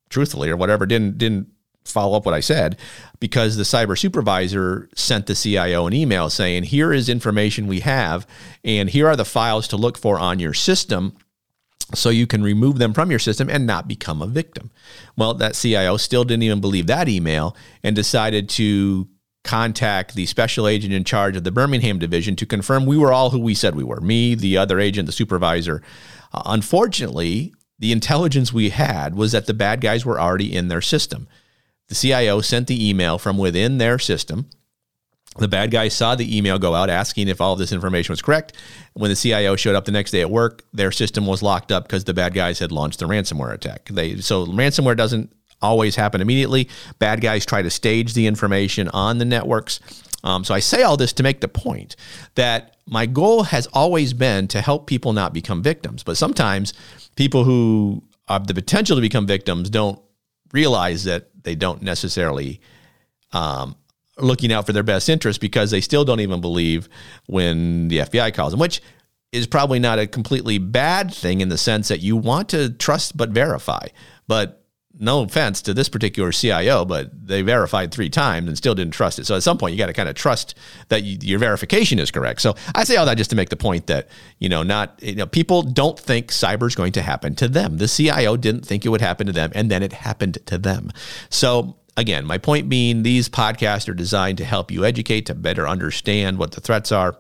truthfully 0.09 0.51
or 0.51 0.57
whatever, 0.57 0.87
didn't 0.87 1.19
didn't 1.19 1.49
follow 1.87 2.17
up 2.17 2.27
what 2.27 2.35
I 2.35 2.41
said 2.41 2.79
because 3.21 3.57
the 3.57 3.63
cyber 3.63 3.99
supervisor 3.99 4.89
sent 4.95 5.27
the 5.27 5.35
CIO 5.35 5.87
an 5.87 5.93
email 5.93 6.31
saying, 6.31 6.65
here 6.65 6.93
is 6.93 7.09
information 7.09 7.67
we 7.67 7.81
have, 7.81 8.27
and 8.65 8.91
here 8.91 9.09
are 9.09 9.17
the 9.17 9.25
files 9.25 9.69
to 9.69 9.77
look 9.77 9.97
for 9.97 10.19
on 10.19 10.39
your 10.39 10.55
system 10.55 11.17
so 11.95 12.11
you 12.11 12.27
can 12.27 12.43
remove 12.43 12.79
them 12.79 12.93
from 12.93 13.11
your 13.11 13.21
system 13.21 13.49
and 13.49 13.67
not 13.67 13.87
become 13.87 14.21
a 14.21 14.27
victim. 14.27 14.71
Well, 15.17 15.35
that 15.35 15.55
CIO 15.55 15.97
still 15.97 16.25
didn't 16.25 16.43
even 16.43 16.61
believe 16.61 16.87
that 16.89 17.09
email 17.09 17.57
and 17.83 17.95
decided 17.95 18.49
to 18.51 19.09
contact 19.45 20.15
the 20.15 20.27
special 20.27 20.67
agent 20.67 20.93
in 20.93 21.05
charge 21.05 21.37
of 21.37 21.45
the 21.45 21.53
Birmingham 21.53 22.01
division 22.01 22.35
to 22.37 22.45
confirm 22.45 22.85
we 22.85 22.99
were 22.99 23.13
all 23.13 23.31
who 23.31 23.39
we 23.39 23.55
said 23.55 23.77
we 23.77 23.85
were 23.85 24.01
me, 24.01 24.35
the 24.35 24.59
other 24.59 24.81
agent, 24.81 25.07
the 25.07 25.13
supervisor. 25.13 25.81
Uh, 26.35 26.43
unfortunately, 26.47 27.55
the 27.79 27.93
intelligence 27.93 28.53
we 28.53 28.71
had 28.71 29.15
was 29.15 29.33
that 29.33 29.47
the 29.47 29.55
bad 29.55 29.81
guys 29.81 30.05
were 30.05 30.21
already 30.21 30.55
in 30.55 30.67
their 30.67 30.81
system. 30.81 31.29
The 31.89 31.95
CIO 31.95 32.41
sent 32.41 32.67
the 32.67 32.89
email 32.89 33.19
from 33.19 33.39
within 33.39 33.79
their 33.79 33.99
system. 33.99 34.49
The 35.39 35.49
bad 35.49 35.71
guys 35.71 35.95
saw 35.95 36.15
the 36.15 36.37
email 36.37 36.59
go 36.59 36.75
out 36.75 36.89
asking 36.89 37.29
if 37.29 37.41
all 37.41 37.53
of 37.53 37.59
this 37.59 37.73
information 37.73 38.13
was 38.13 38.23
correct. 38.23 38.55
When 38.95 39.11
the 39.11 39.17
CIO 39.17 39.55
showed 39.55 39.75
up 39.75 39.85
the 39.85 39.93
next 39.93 40.11
day 40.11 40.23
at 40.23 40.31
work, 40.31 40.65
their 40.73 40.91
system 40.91 41.27
was 41.27 41.43
locked 41.43 41.71
up 41.71 41.85
because 41.85 42.05
the 42.05 42.15
bad 42.15 42.33
guys 42.33 42.59
had 42.59 42.73
launched 42.73 43.01
the 43.01 43.07
ransomware 43.07 43.53
attack. 43.53 43.87
They 43.91 44.17
so 44.17 44.47
ransomware 44.47 44.97
doesn't 44.97 45.33
always 45.61 45.97
happen 45.97 46.21
immediately. 46.21 46.69
Bad 46.99 47.21
guys 47.21 47.45
try 47.45 47.63
to 47.63 47.71
stage 47.71 48.15
the 48.15 48.27
information 48.27 48.89
on 48.89 49.19
the 49.19 49.25
networks. 49.25 49.81
Um, 50.25 50.43
so 50.43 50.55
I 50.55 50.61
say 50.61 50.83
all 50.83 50.97
this 50.97 51.13
to 51.15 51.23
make 51.23 51.41
the 51.41 51.49
point 51.49 51.97
that 52.35 52.77
my 52.87 53.07
goal 53.07 53.45
has 53.45 53.67
always 53.69 54.13
been 54.13 54.49
to 54.49 54.61
help 54.61 54.87
people 54.87 55.13
not 55.13 55.33
become 55.33 55.63
victims. 55.63 56.03
But 56.03 56.17
sometimes 56.17 56.73
people 57.17 57.45
who 57.45 58.03
have 58.29 58.47
the 58.47 58.55
potential 58.55 58.97
to 58.97 59.01
become 59.01 59.27
victims 59.27 59.71
don't 59.71 60.01
realize 60.53 61.05
that 61.05 61.36
they 61.47 61.55
don't 61.55 61.81
necessarily 61.81 62.61
um, 63.33 63.77
looking 64.19 64.53
out 64.53 64.67
for 64.67 64.73
their 64.73 64.83
best 64.83 65.09
interest 65.09 65.41
because 65.41 65.71
they 65.71 65.81
still 65.81 66.05
don't 66.05 66.21
even 66.21 66.41
believe 66.43 66.89
when 67.27 67.89
the 67.89 67.99
FBI 67.99 68.35
calls 68.35 68.53
them, 68.53 68.61
which 68.61 68.83
is 69.33 69.47
probably 69.47 69.79
not 69.79 69.99
a 69.99 70.07
completely 70.07 70.59
bad 70.59 71.15
thing 71.15 71.41
in 71.41 71.49
the 71.49 71.57
sense 71.57 71.89
that 71.89 72.01
you 72.01 72.17
want 72.17 72.49
to 72.49 72.71
trust 72.71 73.17
but 73.17 73.31
verify. 73.31 73.87
But 74.27 74.66
no 74.99 75.23
offense 75.23 75.63
to 75.63 75.75
this 75.75 75.89
particular 75.89 76.33
CIO, 76.33 76.85
but 76.85 77.11
they 77.27 77.43
verified 77.43 77.93
three 77.93 78.09
times 78.09 78.49
and 78.49 78.57
still 78.57 78.75
didn't 78.75 78.95
trust 78.95 79.19
it. 79.19 79.27
So 79.27 79.37
at 79.37 79.43
some 79.43 79.59
point, 79.59 79.73
you 79.73 79.79
got 79.79 79.87
to 79.87 79.93
kind 79.93 80.09
of 80.09 80.15
trust 80.15 80.55
that 80.89 81.03
you, 81.03 81.19
your 81.21 81.39
verification 81.39 81.99
is 81.99 82.11
correct. 82.11 82.41
So 82.41 82.55
I 82.75 82.85
say 82.85 82.97
all 82.97 83.07
that 83.07 83.17
just 83.17 83.31
to 83.31 83.37
make 83.37 83.51
the 83.51 83.57
point 83.57 83.87
that 83.89 84.09
you 84.39 84.49
know, 84.49 84.63
not 84.63 84.99
you 85.03 85.17
know, 85.17 85.27
people 85.27 85.63
don't 85.63 85.99
think 85.99 86.29
cyber 86.29 86.67
is 86.67 86.75
going 86.75 86.93
to 86.93 87.03
happen 87.03 87.35
to 87.37 87.49
them. 87.49 87.79
The 87.79 87.89
CIO 87.89 88.37
didn't 88.37 88.65
think 88.65 88.85
it 88.85 88.89
would 88.89 89.01
happen 89.01 89.27
to 89.27 89.33
them, 89.33 89.53
and 89.55 89.71
then 89.71 89.83
it 89.83 89.93
happened 89.93 90.39
to 90.47 90.59
them. 90.59 90.91
So 91.31 91.77
again, 91.97 92.25
my 92.25 92.39
point 92.39 92.69
being, 92.69 93.03
these 93.03 93.29
podcasts 93.29 93.89
are 93.89 93.95
designed 93.95 94.39
to 94.39 94.45
help 94.45 94.71
you 94.71 94.85
educate 94.85 95.27
to 95.27 95.35
better 95.35 95.67
understand 95.67 96.39
what 96.39 96.53
the 96.53 96.61
threats 96.61 96.93
are. 96.93 97.19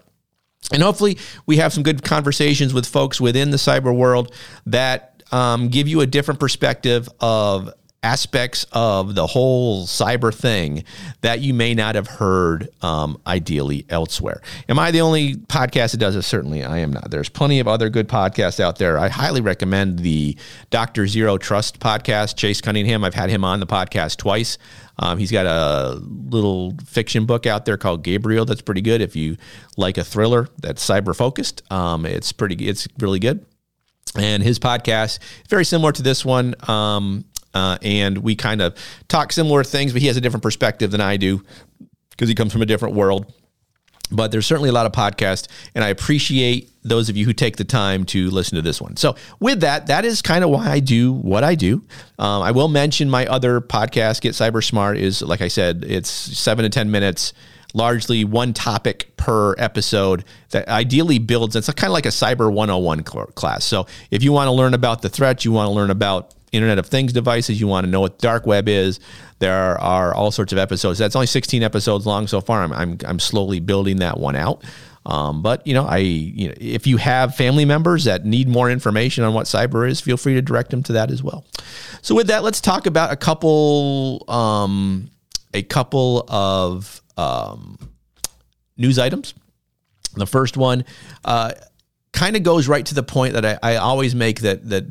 And 0.73 0.83
hopefully, 0.83 1.19
we 1.47 1.59
have 1.59 1.73
some 1.73 1.83
good 1.83 2.03
conversations 2.03 2.75
with 2.75 2.87
folks 2.87 3.21
within 3.21 3.51
the 3.51 3.57
cyber 3.57 3.95
world 3.95 4.35
that 4.67 5.16
um, 5.33 5.69
give 5.69 5.89
you 5.89 6.01
a 6.01 6.07
different 6.07 6.41
perspective 6.41 7.09
of 7.21 7.73
aspects 8.07 8.65
of 8.71 9.17
the 9.17 9.27
whole 9.27 9.85
cyber 9.85 10.33
thing 10.33 10.85
that 11.23 11.41
you 11.41 11.53
may 11.53 11.75
not 11.75 11.97
have 11.97 12.07
heard 12.07 12.69
um, 12.81 13.21
ideally 13.27 13.85
elsewhere. 13.89 14.41
Am 14.69 14.79
I 14.79 14.93
the 14.93 15.01
only 15.01 15.35
podcast 15.35 15.91
that 15.91 15.97
does 15.97 16.15
this? 16.15 16.25
Certainly 16.25 16.63
I 16.63 16.79
am 16.79 16.93
not. 16.93 17.11
There's 17.11 17.29
plenty 17.29 17.59
of 17.59 17.67
other 17.67 17.91
good 17.91 18.09
podcasts 18.09 18.61
out 18.61 18.79
there. 18.79 18.97
I 18.97 19.09
highly 19.09 19.41
recommend 19.41 19.99
the 19.99 20.37
Dr. 20.71 21.09
Zero 21.09 21.37
Trust 21.37 21.81
podcast, 21.81 22.37
Chase 22.37 22.61
Cunningham. 22.61 23.03
I've 23.03 23.15
had 23.15 23.29
him 23.29 23.45
on 23.45 23.59
the 23.59 23.67
podcast 23.67 24.19
twice. 24.19 24.57
Um, 24.99 25.19
he's 25.19 25.33
got 25.33 25.47
a 25.47 26.01
little 26.01 26.75
fiction 26.87 27.27
book 27.27 27.45
out 27.45 27.65
there 27.65 27.77
called 27.77 28.05
Gabriel 28.05 28.45
that's 28.45 28.63
pretty 28.63 28.83
good. 28.83 29.01
If 29.01 29.17
you 29.17 29.37
like 29.77 29.99
a 29.99 30.05
thriller 30.05 30.49
that's 30.63 30.87
cyber 30.87 31.15
focused, 31.15 31.63
um, 31.73 32.07
it's 32.07 32.31
pretty. 32.31 32.69
It's 32.69 32.87
really 32.99 33.19
good 33.19 33.45
and 34.15 34.43
his 34.43 34.59
podcast 34.59 35.19
very 35.49 35.65
similar 35.65 35.93
to 35.93 36.03
this 36.03 36.25
one 36.25 36.55
um, 36.69 37.25
uh, 37.55 37.79
and 37.83 38.19
we 38.19 38.37
kind 38.37 38.63
of 38.63 38.77
talk 39.09 39.33
similar 39.33 39.65
things 39.65 39.93
but 39.93 40.01
he 40.01 40.09
has 40.09 40.17
a 40.17 40.21
different 40.21 40.43
perspective 40.43 40.91
than 40.91 41.01
i 41.01 41.17
do 41.17 41.43
because 42.17 42.29
he 42.29 42.35
comes 42.35 42.53
from 42.53 42.63
a 42.63 42.67
different 42.67 42.95
world. 42.95 43.33
But 44.11 44.31
there's 44.31 44.47
certainly 44.47 44.71
a 44.71 44.73
lot 44.73 44.87
of 44.87 44.93
podcasts 44.93 45.49
and 45.75 45.83
i 45.83 45.89
appreciate 45.89 46.71
those 46.85 47.09
of 47.09 47.17
you 47.17 47.25
who 47.25 47.33
take 47.33 47.57
the 47.57 47.65
time 47.65 48.05
to 48.07 48.31
listen 48.31 48.55
to 48.55 48.63
this 48.63 48.81
one. 48.81 48.97
So 48.97 49.17
with 49.41 49.61
that 49.61 49.89
that 49.89 50.05
is 50.05 50.23
kind 50.23 50.45
of 50.45 50.51
why 50.51 50.71
i 50.71 50.79
do 50.79 51.13
what 51.13 51.43
i 51.43 51.57
do. 51.57 51.83
Um, 52.19 52.43
i 52.43 52.53
will 52.53 52.69
mention 52.69 53.11
my 53.11 53.27
other 53.27 53.61
podcast 53.61 54.21
get 54.21 54.35
cyber 54.35 54.63
smart 54.63 54.97
is 54.97 55.23
like 55.23 55.41
i 55.41 55.49
said 55.49 55.85
it's 55.87 56.09
seven 56.09 56.63
to 56.63 56.69
ten 56.69 56.91
minutes 56.91 57.33
largely 57.77 58.25
one 58.25 58.55
topic 58.55 59.15
per 59.17 59.55
episode 59.59 60.25
that 60.51 60.67
ideally 60.69 61.19
builds. 61.19 61.55
It's 61.55 61.71
kind 61.73 61.91
of 61.91 61.93
like 61.93 62.07
a 62.07 62.11
cyber 62.11 62.53
101 62.53 63.03
class. 63.03 63.65
So 63.65 63.87
if 64.11 64.23
you 64.23 64.33
want 64.33 64.49
to 64.49 64.53
learn 64.53 64.75
about 64.75 65.03
the 65.03 65.09
threats, 65.09 65.45
you 65.45 65.53
want 65.53 65.69
to 65.69 65.73
learn 65.73 65.91
about 65.91 66.35
Internet 66.53 66.79
of 66.79 66.87
Things 66.87 67.13
devices, 67.13 67.61
you 67.61 67.67
want 67.67 67.85
to 67.85 67.91
know 67.91 68.01
what 68.01 68.19
dark 68.19 68.47
web 68.47 68.69
is, 68.69 68.99
there 69.41 69.79
are 69.79 70.15
all 70.15 70.31
sorts 70.31 70.53
of 70.53 70.59
episodes. 70.59 70.99
That's 70.99 71.15
only 71.15 71.27
16 71.27 71.63
episodes 71.63 72.07
long 72.07 72.27
so 72.27 72.41
far. 72.41 72.63
I'm, 72.63 72.73
I'm, 72.73 72.99
I'm 73.05 73.19
slowly 73.19 73.61
building 73.61 73.99
that 73.99 74.19
one 74.19 74.37
out. 74.37 74.65
Um, 75.05 75.41
but 75.41 75.65
you 75.67 75.75
know, 75.75 75.85
I 75.85 75.99
you 75.99 76.49
know, 76.49 76.55
if 76.57 76.87
you 76.87 76.97
have 76.97 77.37
family 77.37 77.65
members 77.65 78.05
that 78.05 78.25
need 78.25 78.49
more 78.49 78.69
information 78.69 79.23
on 79.23 79.35
what 79.35 79.47
cyber 79.47 79.89
is, 79.89 80.01
feel 80.01 80.17
free 80.17 80.35
to 80.35 80.43
direct 80.43 80.71
them 80.71 80.83
to 80.85 80.95
that 80.95 81.13
as 81.13 81.23
well. 81.23 81.45
So 82.03 82.17
with 82.17 82.27
that, 82.27 82.43
let's 82.43 82.61
talk 82.61 82.87
about 82.87 83.13
a 83.13 83.17
couple 83.17 84.25
um, 84.29 85.09
a 85.55 85.63
couple 85.63 86.25
of 86.29 87.01
um, 87.17 87.79
news 88.77 88.99
items. 88.99 89.35
The 90.15 90.27
first 90.27 90.57
one 90.57 90.85
uh, 91.25 91.53
kind 92.13 92.37
of 92.37 92.43
goes 92.43 92.69
right 92.69 92.85
to 92.87 92.95
the 92.95 93.03
point 93.03 93.35
that 93.35 93.45
I, 93.45 93.59
I 93.63 93.77
always 93.77 94.15
make 94.15 94.41
that 94.41 94.69
that 94.69 94.87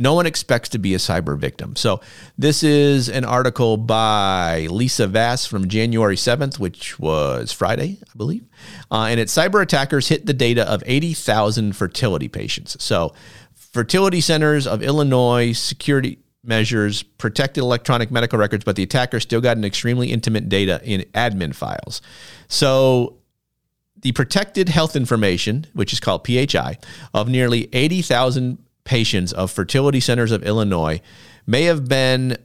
no 0.00 0.14
one 0.14 0.26
expects 0.26 0.68
to 0.70 0.78
be 0.78 0.94
a 0.94 0.98
cyber 0.98 1.36
victim. 1.36 1.74
So 1.74 2.00
this 2.38 2.62
is 2.62 3.08
an 3.08 3.24
article 3.24 3.76
by 3.76 4.68
Lisa 4.70 5.08
Vaas 5.08 5.44
from 5.44 5.68
January 5.68 6.14
7th, 6.14 6.58
which 6.60 7.00
was 7.00 7.52
Friday, 7.52 7.98
I 8.00 8.16
believe. 8.16 8.46
Uh, 8.92 9.08
and 9.10 9.18
it's 9.18 9.36
cyber 9.36 9.60
attackers 9.60 10.06
hit 10.06 10.24
the 10.24 10.32
data 10.32 10.70
of 10.70 10.84
80,000 10.86 11.74
fertility 11.74 12.28
patients. 12.28 12.82
So 12.82 13.12
fertility 13.54 14.20
centers 14.20 14.68
of 14.68 14.82
Illinois 14.82 15.52
security 15.52 16.20
measures 16.44 17.02
protected 17.02 17.62
electronic 17.62 18.10
medical 18.10 18.38
records, 18.38 18.64
but 18.64 18.76
the 18.76 18.82
attacker 18.82 19.20
still 19.20 19.40
got 19.40 19.56
an 19.56 19.64
extremely 19.64 20.12
intimate 20.12 20.48
data 20.48 20.80
in 20.84 21.02
admin 21.14 21.54
files. 21.54 22.00
So 22.48 23.18
the 24.00 24.12
protected 24.12 24.68
health 24.68 24.94
information, 24.96 25.66
which 25.72 25.92
is 25.92 26.00
called 26.00 26.26
PHI, 26.26 26.78
of 27.12 27.28
nearly 27.28 27.68
80,000 27.72 28.58
patients 28.84 29.32
of 29.32 29.50
fertility 29.50 30.00
centers 30.00 30.32
of 30.32 30.42
Illinois 30.44 31.00
may 31.46 31.64
have 31.64 31.88
been 31.88 32.38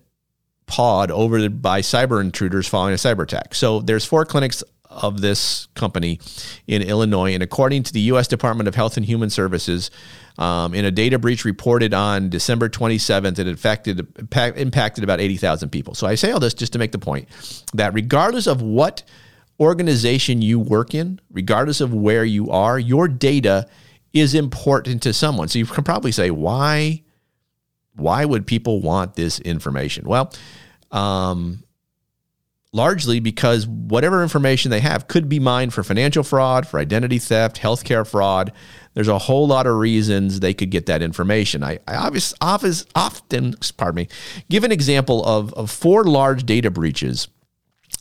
pawed 0.66 1.12
over 1.12 1.50
by 1.50 1.82
cyber 1.82 2.20
intruders 2.20 2.68
following 2.68 2.94
a 2.94 2.98
cyber 2.98 3.24
attack. 3.24 3.54
So 3.54 3.80
there's 3.80 4.06
four 4.06 4.26
clinics 4.26 4.64
of 4.96 5.22
this 5.22 5.68
company 5.76 6.20
in 6.68 6.82
Illinois, 6.82 7.34
and 7.34 7.44
according 7.44 7.84
to 7.84 7.94
the 7.94 8.02
U.S. 8.02 8.28
Department 8.28 8.68
of 8.68 8.76
Health 8.76 8.98
and 8.98 9.06
Human 9.06 9.30
Services, 9.30 9.92
um, 10.38 10.74
in 10.74 10.86
a 10.86 10.92
data 10.92 11.20
breach 11.20 11.46
reported 11.46 11.94
on 11.94 12.30
December 12.30 12.70
27th, 12.70 13.38
it 13.40 13.48
affected 13.48 14.08
impacted 14.58 15.04
about 15.04 15.20
80,000 15.20 15.70
people. 15.70 15.94
So 15.94 16.08
I 16.08 16.16
say 16.16 16.32
all 16.32 16.40
this 16.40 16.54
just 16.54 16.74
to 16.74 16.80
make 16.80 16.92
the 16.92 17.00
point 17.00 17.28
that 17.74 17.94
regardless 17.94 18.48
of 18.48 18.62
what 18.62 19.04
organization 19.60 20.42
you 20.42 20.60
work 20.60 20.94
in, 20.96 21.20
regardless 21.32 21.82
of 21.82 21.94
where 21.94 22.26
you 22.26 22.50
are, 22.50 22.80
your 22.80 23.08
data 23.08 23.68
is 24.14 24.36
important 24.36 25.04
to 25.04 25.14
someone. 25.14 25.48
So 25.48 25.60
you 25.60 25.66
can 25.66 25.84
probably 25.84 26.12
say, 26.12 26.32
why, 26.32 27.04
why 27.96 28.26
would 28.26 28.48
people 28.48 28.82
want 28.82 29.16
this 29.16 29.40
information? 29.40 30.08
Well, 30.08 30.34
um, 30.92 31.64
largely 32.74 33.20
because 33.20 33.68
whatever 33.68 34.24
information 34.24 34.72
they 34.72 34.80
have 34.80 35.08
could 35.08 35.30
be 35.30 35.40
mined 35.40 35.74
for 35.74 35.84
financial 35.84 36.24
fraud, 36.24 36.68
for 36.68 36.80
identity 36.80 37.20
theft, 37.20 37.58
healthcare 37.58 38.06
fraud. 38.06 38.52
There's 38.96 39.08
a 39.08 39.20
whole 39.20 39.48
lot 39.48 39.68
of 39.68 39.76
reasons 39.78 40.40
they 40.40 40.54
could 40.54 40.72
get 40.72 40.88
that 40.88 41.02
information. 41.02 41.64
I, 41.64 41.80
I 41.88 41.96
obvious, 41.96 42.34
often, 42.42 42.84
often, 42.96 43.56
pardon 43.78 43.96
me, 43.96 44.08
give 44.50 44.64
an 44.64 44.72
example 44.72 45.24
of, 45.24 45.54
of 45.54 45.72
four 45.72 46.04
large 46.04 46.46
data 46.46 46.72
breaches 46.72 47.28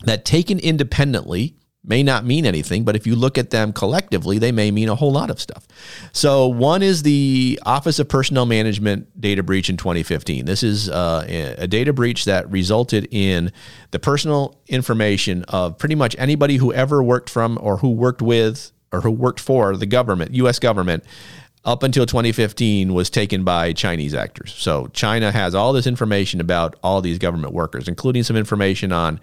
that 0.05 0.25
taken 0.25 0.59
independently 0.59 1.55
may 1.84 2.02
not 2.02 2.24
mean 2.24 2.46
anything, 2.46 2.84
but 2.84 2.94
if 2.94 3.06
you 3.06 3.16
look 3.16 3.36
at 3.36 3.50
them 3.50 3.72
collectively, 3.72 4.38
they 4.38 4.52
may 4.52 4.70
mean 4.70 4.88
a 4.88 4.94
whole 4.94 5.10
lot 5.10 5.30
of 5.30 5.40
stuff. 5.40 5.66
So, 6.12 6.46
one 6.46 6.82
is 6.82 7.02
the 7.02 7.58
Office 7.64 7.98
of 7.98 8.08
Personnel 8.08 8.46
Management 8.46 9.20
data 9.20 9.42
breach 9.42 9.68
in 9.68 9.76
2015. 9.76 10.44
This 10.44 10.62
is 10.62 10.88
uh, 10.88 11.54
a 11.58 11.66
data 11.66 11.92
breach 11.92 12.24
that 12.26 12.50
resulted 12.50 13.08
in 13.10 13.52
the 13.90 13.98
personal 13.98 14.60
information 14.68 15.44
of 15.48 15.78
pretty 15.78 15.96
much 15.96 16.14
anybody 16.18 16.56
who 16.56 16.72
ever 16.72 17.02
worked 17.02 17.28
from 17.28 17.58
or 17.60 17.78
who 17.78 17.90
worked 17.90 18.22
with 18.22 18.70
or 18.92 19.00
who 19.00 19.10
worked 19.10 19.40
for 19.40 19.76
the 19.76 19.86
government, 19.86 20.34
US 20.34 20.58
government, 20.58 21.04
up 21.64 21.83
until 21.83 22.07
2015 22.07 22.92
was 22.92 23.09
taken 23.09 23.45
by 23.45 23.73
Chinese 23.73 24.14
actors. 24.14 24.52
So 24.52 24.88
China 24.88 25.31
has 25.31 25.54
all 25.54 25.73
this 25.73 25.87
information 25.87 26.40
about 26.40 26.76
all 26.83 27.00
these 27.00 27.19
government 27.19 27.52
workers, 27.52 27.87
including 27.87 28.25
some 28.25 28.37
information 28.37 28.92
on 28.92 29.21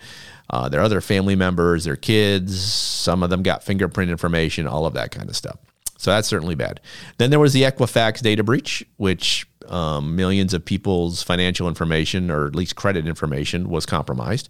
uh, 0.50 0.70
their 0.70 0.82
other 0.82 1.02
family 1.02 1.36
members, 1.36 1.84
their 1.84 1.98
kids. 1.98 2.62
Some 2.62 3.24
of 3.24 3.30
them 3.30 3.44
got 3.44 3.64
fingerprint 3.64 4.10
information, 4.10 4.68
all 4.68 4.86
of 4.86 4.94
that 4.94 5.12
kind 5.12 5.30
of 5.30 5.36
stuff. 5.36 5.58
So 5.98 6.12
that's 6.12 6.30
certainly 6.30 6.56
bad. 6.56 6.80
Then 7.18 7.30
there 7.30 7.42
was 7.42 7.52
the 7.52 7.64
Equifax 7.64 8.22
data 8.22 8.42
breach, 8.42 8.86
which 8.96 9.46
um, 9.68 10.16
millions 10.16 10.54
of 10.54 10.64
people's 10.64 11.22
financial 11.22 11.68
information, 11.68 12.32
or 12.32 12.48
at 12.48 12.56
least 12.56 12.78
credit 12.78 13.06
information, 13.06 13.70
was 13.70 13.86
compromised. 13.86 14.48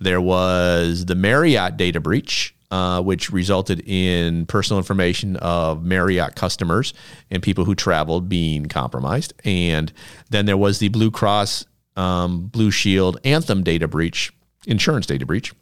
There 0.00 0.22
was 0.22 1.04
the 1.04 1.14
Marriott 1.14 1.76
data 1.76 2.00
breach, 2.00 2.55
uh, 2.70 3.02
which 3.02 3.30
resulted 3.30 3.80
in 3.86 4.46
personal 4.46 4.78
information 4.78 5.36
of 5.36 5.84
Marriott 5.84 6.34
customers 6.34 6.94
and 7.30 7.42
people 7.42 7.64
who 7.64 7.74
traveled 7.74 8.28
being 8.28 8.66
compromised. 8.66 9.32
And 9.44 9.92
then 10.30 10.46
there 10.46 10.56
was 10.56 10.78
the 10.78 10.88
Blue 10.88 11.10
Cross 11.10 11.66
um, 11.96 12.46
Blue 12.46 12.70
Shield 12.70 13.18
Anthem 13.24 13.62
data 13.62 13.88
breach, 13.88 14.32
insurance 14.66 15.06
data 15.06 15.24
breach, 15.24 15.54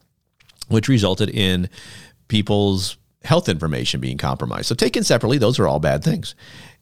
which 0.68 0.88
resulted 0.88 1.30
in 1.30 1.68
people's 2.28 2.96
health 3.23 3.49
information 3.49 4.00
being 4.00 4.18
compromised. 4.18 4.66
So, 4.66 4.75
taken 4.75 5.04
separately, 5.04 5.38
those 5.38 5.58
are 5.58 5.68
all 5.68 5.80
bad 5.80 6.02
things. 6.02 6.34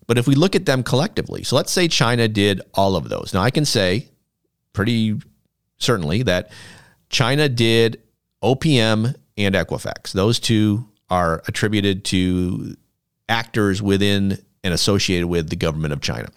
But 0.06 0.18
if 0.18 0.26
we 0.26 0.34
look 0.34 0.56
at 0.56 0.66
them 0.66 0.82
collectively, 0.82 1.42
so 1.42 1.56
let's 1.56 1.72
say 1.72 1.88
China 1.88 2.28
did 2.28 2.60
all 2.74 2.96
of 2.96 3.08
those. 3.08 3.32
Now, 3.32 3.42
I 3.42 3.50
can 3.50 3.64
say 3.64 4.08
pretty 4.72 5.20
certainly 5.78 6.22
that 6.24 6.50
China 7.08 7.48
did 7.48 8.02
OPM 8.42 9.14
and 9.36 9.54
Equifax. 9.54 10.12
Those 10.12 10.38
two 10.38 10.88
are 11.10 11.42
attributed 11.46 12.04
to 12.06 12.76
actors 13.28 13.82
within 13.82 14.38
and 14.64 14.72
associated 14.72 15.26
with 15.26 15.50
the 15.50 15.56
government 15.56 15.92
of 15.92 16.00
China. 16.00 16.28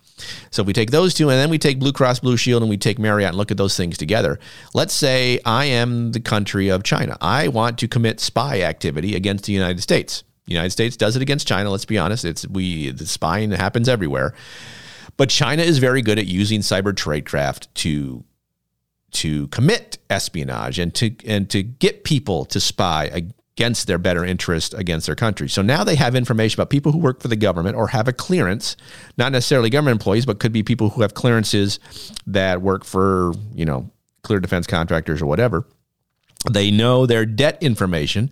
So 0.49 0.61
if 0.61 0.67
we 0.67 0.73
take 0.73 0.91
those 0.91 1.13
two 1.13 1.29
and 1.29 1.39
then 1.39 1.49
we 1.49 1.57
take 1.57 1.79
Blue 1.79 1.91
Cross 1.91 2.19
Blue 2.19 2.37
Shield 2.37 2.63
and 2.63 2.69
we 2.69 2.77
take 2.77 2.97
Marriott 2.97 3.29
and 3.29 3.37
look 3.37 3.51
at 3.51 3.57
those 3.57 3.75
things 3.75 3.97
together, 3.97 4.39
let's 4.73 4.93
say 4.93 5.39
I 5.45 5.65
am 5.65 6.13
the 6.13 6.21
country 6.21 6.69
of 6.69 6.83
China. 6.83 7.17
I 7.21 7.49
want 7.49 7.77
to 7.79 7.87
commit 7.87 8.19
spy 8.19 8.61
activity 8.61 9.15
against 9.15 9.45
the 9.45 9.53
United 9.53 9.81
States. 9.81 10.23
The 10.45 10.53
United 10.53 10.71
States 10.71 10.95
does 10.95 11.15
it 11.15 11.21
against 11.21 11.47
China, 11.47 11.69
let's 11.69 11.85
be 11.85 11.97
honest. 11.97 12.23
It's 12.23 12.47
we 12.47 12.91
the 12.91 13.05
spying 13.05 13.51
happens 13.51 13.89
everywhere. 13.89 14.33
But 15.17 15.29
China 15.29 15.63
is 15.63 15.79
very 15.79 16.01
good 16.01 16.19
at 16.19 16.27
using 16.27 16.61
cyber 16.61 16.93
tradecraft 16.93 17.67
to 17.75 18.23
to 19.15 19.47
commit 19.47 19.97
espionage 20.09 20.79
and 20.79 20.93
to 20.95 21.15
and 21.25 21.49
to 21.49 21.63
get 21.63 22.03
people 22.03 22.45
to 22.45 22.59
spy 22.59 23.05
against 23.05 23.87
their 23.87 23.97
better 23.97 24.25
interest 24.25 24.73
against 24.73 25.05
their 25.05 25.15
country. 25.15 25.47
So 25.47 25.61
now 25.61 25.83
they 25.83 25.95
have 25.95 26.13
information 26.15 26.59
about 26.59 26.69
people 26.69 26.91
who 26.91 26.97
work 26.97 27.21
for 27.21 27.29
the 27.29 27.37
government 27.37 27.77
or 27.77 27.87
have 27.87 28.07
a 28.07 28.13
clearance, 28.13 28.75
not 29.17 29.31
necessarily 29.31 29.69
government 29.69 29.93
employees, 29.93 30.25
but 30.25 30.39
could 30.39 30.51
be 30.51 30.61
people 30.61 30.89
who 30.89 31.01
have 31.01 31.13
clearances 31.13 31.79
that 32.27 32.61
work 32.61 32.83
for, 32.83 33.33
you 33.53 33.65
know, 33.65 33.89
clear 34.23 34.39
defense 34.39 34.67
contractors 34.67 35.21
or 35.21 35.25
whatever. 35.25 35.65
They 36.51 36.69
know 36.69 37.05
their 37.05 37.25
debt 37.25 37.57
information. 37.61 38.29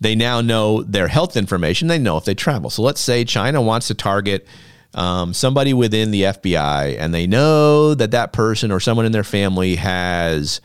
They 0.00 0.14
now 0.14 0.40
know 0.40 0.82
their 0.82 1.08
health 1.08 1.36
information. 1.36 1.88
They 1.88 1.98
know 1.98 2.16
if 2.16 2.24
they 2.24 2.34
travel. 2.34 2.68
So 2.68 2.82
let's 2.82 3.00
say 3.00 3.24
China 3.24 3.62
wants 3.62 3.86
to 3.86 3.94
target 3.94 4.46
um, 4.94 5.34
somebody 5.34 5.74
within 5.74 6.10
the 6.10 6.22
FBI 6.22 6.96
and 6.98 7.12
they 7.12 7.26
know 7.26 7.94
that 7.94 8.12
that 8.12 8.32
person 8.32 8.70
or 8.70 8.80
someone 8.80 9.06
in 9.06 9.12
their 9.12 9.24
family 9.24 9.76
has 9.76 10.60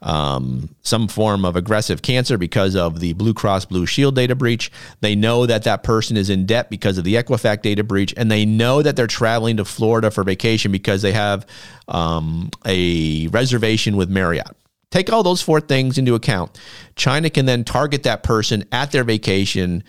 um, 0.00 0.74
some 0.82 1.08
form 1.08 1.44
of 1.44 1.56
aggressive 1.56 2.02
cancer 2.02 2.38
because 2.38 2.76
of 2.76 3.00
the 3.00 3.12
Blue 3.14 3.34
Cross 3.34 3.66
Blue 3.66 3.86
Shield 3.86 4.14
data 4.14 4.34
breach. 4.34 4.70
They 5.00 5.14
know 5.14 5.46
that 5.46 5.64
that 5.64 5.82
person 5.82 6.16
is 6.16 6.30
in 6.30 6.46
debt 6.46 6.70
because 6.70 6.98
of 6.98 7.04
the 7.04 7.14
Equifax 7.14 7.62
data 7.62 7.82
breach, 7.82 8.14
and 8.16 8.30
they 8.30 8.44
know 8.44 8.82
that 8.82 8.96
they're 8.96 9.06
traveling 9.06 9.56
to 9.56 9.64
Florida 9.64 10.10
for 10.10 10.22
vacation 10.22 10.70
because 10.70 11.02
they 11.02 11.12
have 11.12 11.46
um, 11.88 12.50
a 12.64 13.26
reservation 13.28 13.96
with 13.96 14.08
Marriott. 14.08 14.56
Take 14.90 15.12
all 15.12 15.22
those 15.22 15.42
four 15.42 15.60
things 15.60 15.98
into 15.98 16.14
account. 16.14 16.58
China 16.96 17.28
can 17.28 17.44
then 17.44 17.62
target 17.64 18.04
that 18.04 18.22
person 18.22 18.64
at 18.72 18.90
their 18.90 19.04
vacation 19.04 19.84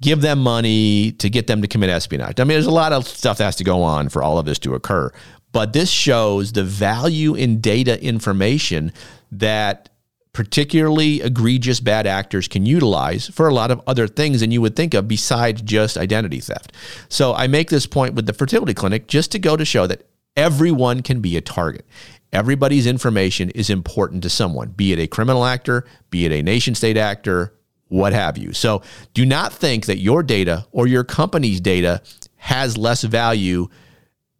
give 0.00 0.20
them 0.20 0.38
money 0.38 1.12
to 1.12 1.30
get 1.30 1.46
them 1.46 1.62
to 1.62 1.68
commit 1.68 1.90
espionage. 1.90 2.38
I 2.40 2.44
mean, 2.44 2.54
there's 2.54 2.66
a 2.66 2.70
lot 2.70 2.92
of 2.92 3.06
stuff 3.06 3.38
that 3.38 3.44
has 3.44 3.56
to 3.56 3.64
go 3.64 3.82
on 3.82 4.08
for 4.08 4.22
all 4.22 4.38
of 4.38 4.46
this 4.46 4.58
to 4.60 4.74
occur. 4.74 5.10
But 5.52 5.72
this 5.72 5.90
shows 5.90 6.52
the 6.52 6.64
value 6.64 7.34
in 7.34 7.60
data 7.60 8.02
information 8.02 8.92
that 9.32 9.88
particularly 10.34 11.22
egregious 11.22 11.80
bad 11.80 12.06
actors 12.06 12.46
can 12.46 12.66
utilize 12.66 13.26
for 13.28 13.48
a 13.48 13.54
lot 13.54 13.70
of 13.70 13.80
other 13.86 14.06
things 14.06 14.40
than 14.40 14.50
you 14.50 14.60
would 14.60 14.76
think 14.76 14.92
of 14.92 15.08
besides 15.08 15.62
just 15.62 15.96
identity 15.96 16.40
theft. 16.40 16.74
So 17.08 17.32
I 17.32 17.46
make 17.46 17.70
this 17.70 17.86
point 17.86 18.12
with 18.12 18.26
the 18.26 18.34
fertility 18.34 18.74
clinic 18.74 19.06
just 19.06 19.32
to 19.32 19.38
go 19.38 19.56
to 19.56 19.64
show 19.64 19.86
that 19.86 20.06
everyone 20.36 21.00
can 21.02 21.22
be 21.22 21.38
a 21.38 21.40
target. 21.40 21.86
Everybody's 22.34 22.86
information 22.86 23.48
is 23.50 23.70
important 23.70 24.22
to 24.24 24.28
someone, 24.28 24.68
be 24.72 24.92
it 24.92 24.98
a 24.98 25.06
criminal 25.06 25.46
actor, 25.46 25.86
be 26.10 26.26
it 26.26 26.32
a 26.32 26.42
nation 26.42 26.74
state 26.74 26.98
actor, 26.98 27.54
what 27.88 28.12
have 28.12 28.36
you. 28.36 28.52
So 28.52 28.82
do 29.14 29.24
not 29.24 29.52
think 29.52 29.86
that 29.86 29.98
your 29.98 30.22
data 30.22 30.66
or 30.72 30.86
your 30.86 31.04
company's 31.04 31.60
data 31.60 32.02
has 32.36 32.76
less 32.76 33.02
value 33.02 33.68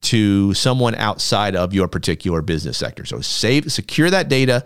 to 0.02 0.54
someone 0.54 0.94
outside 0.94 1.56
of 1.56 1.72
your 1.72 1.88
particular 1.88 2.42
business 2.42 2.76
sector. 2.76 3.04
So 3.04 3.20
save, 3.20 3.70
secure 3.72 4.10
that 4.10 4.28
data. 4.28 4.64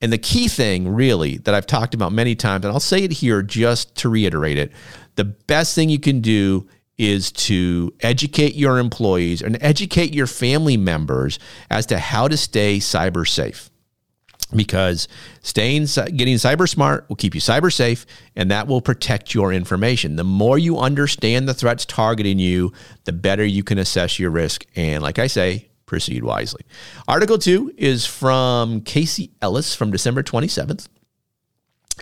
And 0.00 0.12
the 0.12 0.18
key 0.18 0.48
thing, 0.48 0.88
really, 0.88 1.38
that 1.38 1.54
I've 1.54 1.66
talked 1.66 1.94
about 1.94 2.12
many 2.12 2.34
times, 2.34 2.64
and 2.64 2.72
I'll 2.72 2.80
say 2.80 3.02
it 3.02 3.12
here 3.12 3.42
just 3.42 3.96
to 3.96 4.08
reiterate 4.08 4.58
it 4.58 4.72
the 5.16 5.24
best 5.24 5.74
thing 5.74 5.88
you 5.88 5.98
can 5.98 6.20
do 6.20 6.68
is 6.96 7.32
to 7.32 7.92
educate 8.00 8.54
your 8.54 8.78
employees 8.78 9.42
and 9.42 9.58
educate 9.60 10.14
your 10.14 10.26
family 10.26 10.76
members 10.76 11.38
as 11.70 11.84
to 11.86 11.98
how 11.98 12.28
to 12.28 12.36
stay 12.36 12.78
cyber 12.78 13.28
safe 13.28 13.70
because 14.54 15.08
staying 15.42 15.86
getting 16.14 16.36
cyber 16.36 16.68
smart 16.68 17.08
will 17.08 17.16
keep 17.16 17.34
you 17.34 17.40
cyber 17.40 17.72
safe 17.72 18.06
and 18.36 18.50
that 18.50 18.68
will 18.68 18.80
protect 18.80 19.34
your 19.34 19.52
information. 19.52 20.16
The 20.16 20.24
more 20.24 20.58
you 20.58 20.78
understand 20.78 21.48
the 21.48 21.54
threats 21.54 21.84
targeting 21.84 22.38
you 22.38 22.72
the 23.04 23.12
better 23.12 23.44
you 23.44 23.64
can 23.64 23.78
assess 23.78 24.18
your 24.18 24.30
risk 24.30 24.64
and 24.76 25.02
like 25.02 25.18
i 25.18 25.26
say 25.26 25.68
proceed 25.86 26.24
wisely. 26.24 26.62
Article 27.06 27.38
2 27.38 27.74
is 27.76 28.06
from 28.06 28.80
casey 28.80 29.30
ellis 29.40 29.74
from 29.74 29.90
december 29.90 30.22
27th 30.22 30.88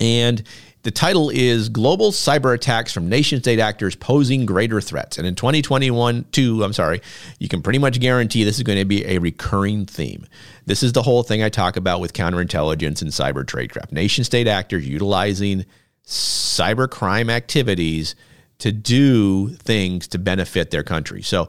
and 0.00 0.42
the 0.84 0.90
title 0.90 1.30
is 1.30 1.70
Global 1.70 2.12
Cyber 2.12 2.54
Attacks 2.54 2.92
from 2.92 3.08
Nation 3.08 3.40
State 3.40 3.58
Actors 3.58 3.96
Posing 3.96 4.44
Greater 4.44 4.82
Threats. 4.82 5.16
And 5.16 5.26
in 5.26 5.34
2021, 5.34 6.26
two, 6.30 6.62
I'm 6.62 6.74
sorry, 6.74 7.00
you 7.38 7.48
can 7.48 7.62
pretty 7.62 7.78
much 7.78 7.98
guarantee 8.00 8.44
this 8.44 8.58
is 8.58 8.64
going 8.64 8.78
to 8.78 8.84
be 8.84 9.02
a 9.06 9.16
recurring 9.16 9.86
theme. 9.86 10.26
This 10.66 10.82
is 10.82 10.92
the 10.92 11.02
whole 11.02 11.22
thing 11.22 11.42
I 11.42 11.48
talk 11.48 11.78
about 11.78 12.00
with 12.00 12.12
counterintelligence 12.12 13.00
and 13.00 13.10
cyber 13.10 13.44
tradecraft. 13.44 13.92
Nation 13.92 14.24
state 14.24 14.46
actors 14.46 14.86
utilizing 14.86 15.64
cybercrime 16.06 17.30
activities 17.30 18.14
to 18.58 18.70
do 18.70 19.48
things 19.48 20.06
to 20.08 20.18
benefit 20.18 20.70
their 20.70 20.82
country. 20.82 21.22
So 21.22 21.48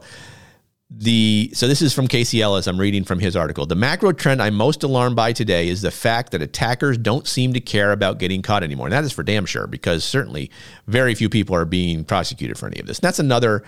the 0.88 1.50
so 1.52 1.66
this 1.66 1.82
is 1.82 1.92
from 1.92 2.06
Casey 2.06 2.40
Ellis. 2.40 2.66
I'm 2.66 2.78
reading 2.78 3.02
from 3.02 3.18
his 3.18 3.34
article. 3.34 3.66
The 3.66 3.74
macro 3.74 4.12
trend 4.12 4.40
I'm 4.40 4.54
most 4.54 4.84
alarmed 4.84 5.16
by 5.16 5.32
today 5.32 5.68
is 5.68 5.82
the 5.82 5.90
fact 5.90 6.30
that 6.32 6.42
attackers 6.42 6.96
don't 6.96 7.26
seem 7.26 7.52
to 7.54 7.60
care 7.60 7.90
about 7.90 8.18
getting 8.18 8.40
caught 8.40 8.62
anymore. 8.62 8.86
And 8.86 8.92
that 8.92 9.04
is 9.04 9.12
for 9.12 9.24
damn 9.24 9.46
sure, 9.46 9.66
because 9.66 10.04
certainly 10.04 10.50
very 10.86 11.14
few 11.14 11.28
people 11.28 11.56
are 11.56 11.64
being 11.64 12.04
prosecuted 12.04 12.56
for 12.56 12.66
any 12.66 12.78
of 12.78 12.86
this. 12.86 12.98
And 12.98 13.04
that's 13.04 13.18
another 13.18 13.64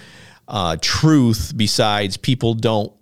uh, 0.46 0.76
truth 0.80 1.52
besides 1.56 2.16
people 2.16 2.54
don't 2.54 2.92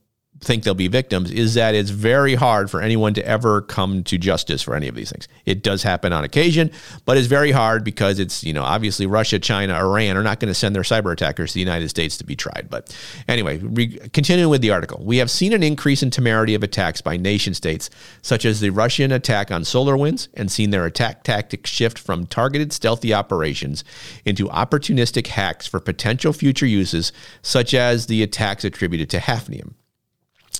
think 0.41 0.65
they'll 0.65 0.75
be 0.75 0.89
victims 0.89 1.31
is 1.31 1.55
that 1.55 1.75
it's 1.75 1.91
very 1.91 2.35
hard 2.35 2.71
for 2.71 2.81
anyone 2.81 3.15
to 3.15 3.27
ever 3.27 3.63
come 3.63 4.05
to 4.05 4.19
justice 4.19 4.63
for 4.63 4.75
any 4.75 4.89
of 4.89 4.95
these 4.95 5.11
things. 5.11 5.29
It 5.45 5.63
does 5.63 5.83
happen 5.83 6.13
on 6.13 6.25
occasion, 6.25 6.71
but 7.05 7.17
it's 7.17 7.27
very 7.27 7.53
hard 7.53 7.85
because 7.85 8.19
it's, 8.19 8.45
you 8.45 8.53
know, 8.53 8.63
obviously 8.63 9.07
Russia, 9.07 9.39
China, 9.39 9.75
Iran 9.75 10.17
are 10.17 10.23
not 10.23 10.41
going 10.41 10.49
to 10.49 10.55
send 10.55 10.75
their 10.75 10.83
cyber 10.83 11.13
attackers 11.13 11.51
to 11.51 11.55
the 11.55 11.61
United 11.61 11.89
States 11.89 12.17
to 12.19 12.25
be 12.25 12.37
tried. 12.37 12.69
But 12.71 12.97
anyway, 13.29 13.59
re- 13.59 13.99
continuing 14.13 14.51
with 14.51 14.61
the 14.61 14.71
article, 14.71 15.03
we 15.05 15.19
have 15.19 15.31
seen 15.31 15.53
an 15.53 15.63
increase 15.63 16.03
in 16.03 16.11
temerity 16.11 16.55
of 16.55 16.63
attacks 16.63 17.01
by 17.01 17.17
nation 17.17 17.55
states, 17.55 17.89
such 18.23 18.45
as 18.45 18.61
the 18.61 18.71
Russian 18.71 19.13
attack 19.13 19.51
on 19.51 19.63
SolarWinds, 19.63 20.29
and 20.35 20.51
seen 20.51 20.71
their 20.71 20.87
attack 20.87 21.25
tactics 21.25 21.71
shift 21.71 21.99
from 21.99 22.27
targeted 22.27 22.73
stealthy 22.73 23.15
operations 23.15 23.85
into 24.25 24.47
opportunistic 24.49 25.29
hacks 25.29 25.67
for 25.67 25.81
potential 25.81 26.33
future 26.33 26.67
uses, 26.67 27.13
such 27.43 27.75
as 27.75 28.07
the 28.07 28.23
attacks 28.23 28.65
attributed 28.65 29.09
to 29.11 29.19
Hafnium. 29.19 29.75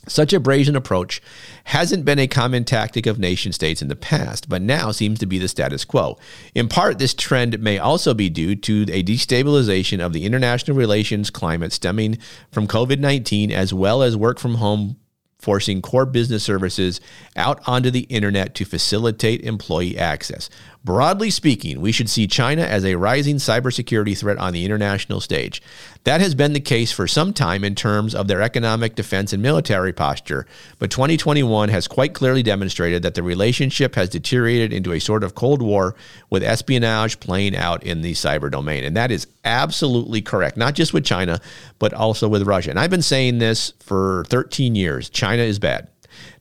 Such 0.09 0.33
a 0.33 0.41
brazen 0.41 0.77
approach 0.77 1.21
hasn't 1.65 2.05
been 2.05 2.19
a 2.19 2.29
common 2.29 2.65
tactic 2.65 3.07
of 3.07 3.19
nation 3.19 3.53
states 3.53 3.83
in 3.83 3.89
the 3.89 3.97
past, 3.97 4.49
but 4.49 4.63
now 4.63 4.93
seems 4.93 5.19
to 5.19 5.27
be 5.27 5.39
the 5.39 5.49
status 5.49 5.85
quo. 5.85 6.19
In 6.55 6.69
part, 6.69 6.99
this 6.99 7.13
trend 7.15 7.59
may 7.61 7.79
also 7.79 8.15
be 8.15 8.31
due 8.31 8.55
to 8.55 8.83
a 8.93 9.03
destabilization 9.03 10.05
of 10.05 10.13
the 10.13 10.25
international 10.25 10.77
relations 10.77 11.31
climate 11.31 11.73
stemming 11.73 12.19
from 12.53 12.69
COVID 12.69 13.01
19, 13.01 13.51
as 13.51 13.75
well 13.75 14.03
as 14.03 14.17
work 14.17 14.39
from 14.39 14.57
home 14.57 14.97
forcing 15.39 15.83
core 15.83 16.07
business 16.07 16.43
services 16.43 17.01
out 17.37 17.61
onto 17.69 17.91
the 17.91 18.01
internet 18.01 18.55
to 18.55 18.65
facilitate 18.65 19.43
employee 19.43 19.99
access. 19.99 20.49
Broadly 20.87 21.31
speaking, 21.31 21.81
we 21.81 21.91
should 21.91 22.09
see 22.09 22.29
China 22.29 22.63
as 22.63 22.85
a 22.85 22.95
rising 22.95 23.39
cybersecurity 23.39 24.17
threat 24.17 24.39
on 24.39 24.53
the 24.53 24.65
international 24.65 25.21
stage. 25.21 25.61
That 26.05 26.21
has 26.21 26.37
been 26.37 26.53
the 26.53 26.61
case 26.61 26.93
for 26.93 27.09
some 27.09 27.33
time 27.33 27.65
in 27.65 27.75
terms 27.75 28.15
of 28.15 28.29
their 28.29 28.41
economic 28.41 28.95
defense 28.95 29.33
and 29.33 29.43
military 29.43 29.93
posture, 29.93 30.47
but 30.79 30.93
2021 30.93 31.71
has 31.71 31.89
quite 31.89 32.15
clearly 32.15 32.45
demonstrated 32.45 33.03
that 33.03 33.17
the 33.17 33.25
relationship 33.25 33.97
has 33.97 34.11
deteriorated 34.11 34.73
into 34.73 34.93
a 34.93 35.01
sort 35.01 35.25
of 35.25 35.35
Cold 35.35 35.61
War 35.61 35.97
with 36.31 36.45
espionage 36.45 37.19
playing 37.19 37.57
out 37.57 37.83
in 37.83 38.03
the 38.03 38.13
cyber 38.13 38.49
domain. 38.49 38.85
And 38.85 38.97
that 38.97 39.11
is 39.11 39.27
absolutely 39.45 40.23
correct, 40.23 40.57
not 40.57 40.77
just 40.77 40.95
with 40.95 41.05
China, 41.05 41.41
but 41.81 41.95
also 41.95 42.29
with 42.29 42.45
Russia. 42.45 42.71
And 42.71 42.79
I've 42.79 42.91
been 42.91 43.03
saying 43.03 43.39
this 43.39 43.73
for 43.81 44.25
13 44.29 44.77
years 44.77 45.11
China 45.11 45.43
is 45.43 45.59
bad. 45.59 45.91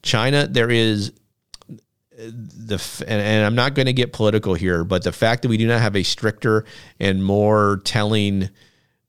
China, 0.03 0.45
there 0.45 0.69
is 0.69 1.13
the 2.17 3.03
and, 3.07 3.21
and 3.21 3.45
I'm 3.45 3.55
not 3.55 3.73
going 3.73 3.87
to 3.87 3.93
get 3.93 4.13
political 4.13 4.53
here, 4.53 4.83
but 4.83 5.03
the 5.03 5.11
fact 5.11 5.41
that 5.41 5.49
we 5.49 5.57
do 5.57 5.67
not 5.67 5.81
have 5.81 5.95
a 5.95 6.03
stricter 6.03 6.65
and 6.99 7.23
more 7.23 7.81
telling 7.83 8.49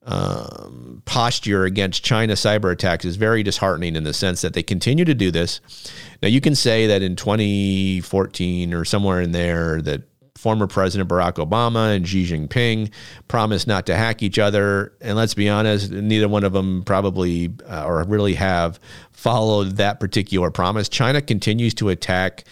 um, 0.03 1.03
posture 1.05 1.65
against 1.65 2.05
China 2.05 2.35
cyber 2.35 2.73
attacks 2.73 3.05
is 3.05 3.17
very 3.17 3.43
disheartening 3.43 3.97
in 3.97 4.05
the 4.05 4.13
sense 4.13 4.41
that 4.43 4.55
they 4.55 4.63
continue 4.63 5.05
to 5.05 5.15
do 5.15 5.31
this. 5.31 5.61
Now 6.23 6.29
you 6.29 6.41
can 6.41 6.55
say 6.55 6.87
that 6.87 7.03
in 7.03 7.17
2014 7.17 8.73
or 8.73 8.85
somewhere 8.85 9.21
in 9.21 9.33
there 9.33 9.83
that 9.83 10.03
former 10.37 10.67
President 10.67 11.09
Barack 11.09 11.45
Obama 11.45 11.97
and 11.97 12.07
Xi 12.07 12.25
Jinping 12.25 12.93
promised 13.27 13.67
not 13.67 13.87
to 13.87 13.97
hack 13.97 14.23
each 14.23 14.39
other. 14.39 14.93
And 15.01 15.17
let's 15.17 15.35
be 15.35 15.49
honest, 15.49 15.91
neither 15.91 16.29
one 16.29 16.45
of 16.45 16.53
them 16.53 16.85
probably 16.85 17.53
uh, 17.69 17.85
or 17.85 18.05
really 18.05 18.35
have 18.35 18.79
followed 19.11 19.79
that 19.79 19.99
particular 19.99 20.51
promise. 20.51 20.89
China 20.89 21.21
continues 21.21 21.75
to 21.75 21.89
attack 21.89 22.45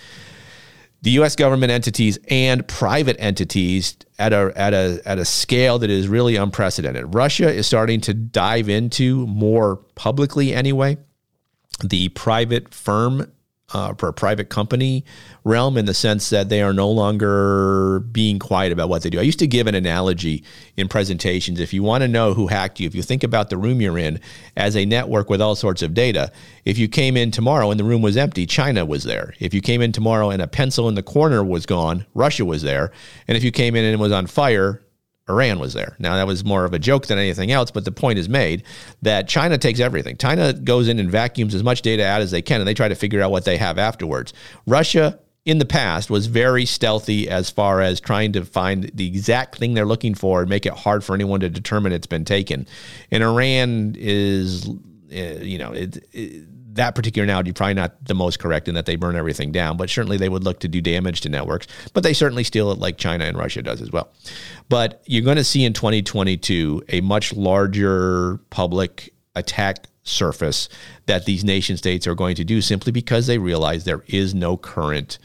the 1.05 1.11
U.S. 1.13 1.37
government 1.37 1.71
entities 1.71 2.19
and 2.29 2.67
private 2.67 3.17
entities 3.19 3.95
at 4.19 4.33
a 4.33 4.51
at 4.57 4.73
a 4.73 5.03
at 5.05 5.19
a 5.19 5.25
scale 5.25 5.79
that 5.79 5.91
is 5.91 6.09
really 6.09 6.37
unprecedented. 6.37 7.15
Russia 7.15 7.53
is 7.53 7.67
starting 7.67 8.01
to 8.01 8.15
dive 8.15 8.71
into 8.71 9.27
more 9.27 9.77
publicly 9.95 10.55
anyway 10.55 10.97
the 11.83 12.09
private 12.11 12.73
firm 12.73 13.31
uh, 13.75 13.93
for 13.95 14.09
a 14.09 14.13
private 14.13 14.49
company 14.49 15.05
realm 15.43 15.77
in 15.77 15.85
the 15.85 15.93
sense 15.93 16.31
that 16.31 16.49
they 16.49 16.63
are 16.63 16.73
no 16.73 16.89
longer 16.91 18.01
being 18.13 18.39
quiet 18.39 18.73
about 18.73 18.89
what 18.89 19.03
they 19.03 19.11
do. 19.11 19.19
I 19.19 19.23
used 19.23 19.41
to 19.41 19.47
give 19.47 19.67
an 19.67 19.75
analogy 19.75 20.45
in 20.77 20.89
presentations. 20.89 21.61
If 21.61 21.75
you 21.75 21.83
want 21.83 22.03
to 22.03 22.09
know 22.09 22.33
who 22.33 22.47
hacked 22.47 22.81
you, 22.81 22.87
if 22.87 22.95
you 22.95 23.03
think 23.03 23.25
about 23.25 23.51
the 23.51 23.59
room 23.59 23.81
you're 23.81 23.99
in 23.99 24.21
as 24.57 24.77
a 24.77 24.87
network 24.87 25.29
with 25.29 25.43
all 25.43 25.57
sorts 25.57 25.83
of 25.83 25.93
data, 25.93 26.33
if 26.65 26.79
you 26.79 26.89
came 26.89 27.17
in 27.17 27.31
tomorrow 27.31 27.71
and 27.71 27.79
the 27.79 27.85
room 27.85 28.01
was 28.01 28.17
empty, 28.17 28.47
China 28.47 28.87
was 28.87 29.05
there. 29.05 29.35
If 29.41 29.53
you 29.53 29.61
came 29.61 29.83
in 29.83 29.93
tomorrow 29.93 30.31
and 30.31 30.41
a 30.41 30.47
pencil 30.47 30.89
in 30.89 30.95
the 30.95 31.03
corner 31.03 31.45
was 31.45 31.67
gone, 31.67 32.07
Russia 32.15 32.45
was 32.45 32.63
there. 32.63 32.93
And 33.29 33.37
if 33.37 33.45
you 33.45 33.51
came 33.51 33.75
in 33.75 33.85
and 33.85 33.93
it 33.93 34.01
was 34.01 34.13
on 34.13 34.27
fire, 34.27 34.81
Iran 35.29 35.59
was 35.59 35.73
there. 35.73 35.97
Now, 35.99 36.17
that 36.17 36.27
was 36.27 36.45
more 36.45 36.65
of 36.65 36.75
a 36.75 36.79
joke 36.79 37.07
than 37.07 37.19
anything 37.19 37.51
else, 37.51 37.71
but 37.71 37.85
the 37.85 37.93
point 37.93 38.19
is 38.19 38.29
made 38.29 38.63
that 39.03 39.27
China 39.27 39.57
takes 39.57 39.81
everything. 39.81 40.17
China 40.17 40.53
goes 40.53 40.87
in 40.89 40.99
and 40.99 41.11
vacuums 41.11 41.55
as 41.55 41.63
much 41.63 41.83
data 41.83 42.07
out 42.07 42.21
as 42.21 42.31
they 42.31 42.43
can, 42.43 42.61
and 42.61 42.69
they 42.69 42.75
try 42.75 42.89
to 42.89 42.95
figure 42.95 43.23
out 43.23 43.31
what 43.31 43.45
they 43.45 43.57
have 43.57 43.79
afterwards. 43.79 44.35
Russia, 44.67 45.19
in 45.47 45.59
the 45.59 45.65
past, 45.65 46.11
was 46.11 46.27
very 46.27 46.67
stealthy 46.67 47.29
as 47.29 47.49
far 47.49 47.81
as 47.81 48.01
trying 48.01 48.33
to 48.33 48.45
find 48.45 48.91
the 48.95 49.07
exact 49.07 49.57
thing 49.57 49.73
they're 49.73 49.87
looking 49.87 50.15
for 50.15 50.41
and 50.41 50.51
make 50.51 50.67
it 50.67 50.75
hard 50.75 51.03
for 51.03 51.15
anyone 51.15 51.41
to 51.41 51.49
determine 51.49 51.93
it's 51.93 52.07
been 52.07 52.25
taken. 52.25 52.67
And 53.11 53.23
Iran 53.23 53.95
is, 53.99 54.69
eh, 55.11 55.39
you 55.41 55.59
know, 55.59 55.73
it, 55.73 56.07
it 56.13 56.45
that 56.75 56.95
particular 56.95 57.25
analogy 57.25 57.53
probably 57.53 57.75
not 57.75 58.05
the 58.05 58.15
most 58.15 58.39
correct 58.39 58.69
in 58.69 58.75
that 58.75 58.87
they 58.87 58.97
burn 58.97 59.17
everything 59.17 59.53
down, 59.53 59.77
but 59.77 59.89
certainly 59.89 60.17
they 60.17 60.29
would 60.29 60.45
look 60.45 60.61
to 60.61 60.69
do 60.69 60.81
damage 60.81 61.21
to 61.23 61.29
networks. 61.29 61.67
But 61.93 62.03
they 62.03 62.13
certainly 62.13 62.45
steal 62.45 62.71
it 62.71 62.79
like 62.79 62.99
China 62.99 63.25
and 63.25 63.37
Russia 63.37 63.63
does 63.63 63.81
as 63.81 63.91
well. 63.91 64.13
But 64.69 65.03
you're 65.07 65.23
going 65.23 65.37
to 65.37 65.45
see 65.45 65.65
in 65.65 65.73
2022 65.73 66.85
a 66.89 67.01
much 67.01 67.33
larger 67.33 68.39
public 68.51 69.13
attack 69.35 69.87
surface 70.03 70.69
that 71.07 71.25
these 71.25 71.45
nation 71.45 71.77
states 71.77 72.07
are 72.07 72.15
going 72.15 72.37
to 72.37 72.45
do 72.45 72.61
simply 72.61 72.93
because 72.93 73.27
they 73.27 73.39
realize 73.39 73.85
there 73.85 74.05
is 74.07 74.35
no 74.35 74.57
current 74.57 75.19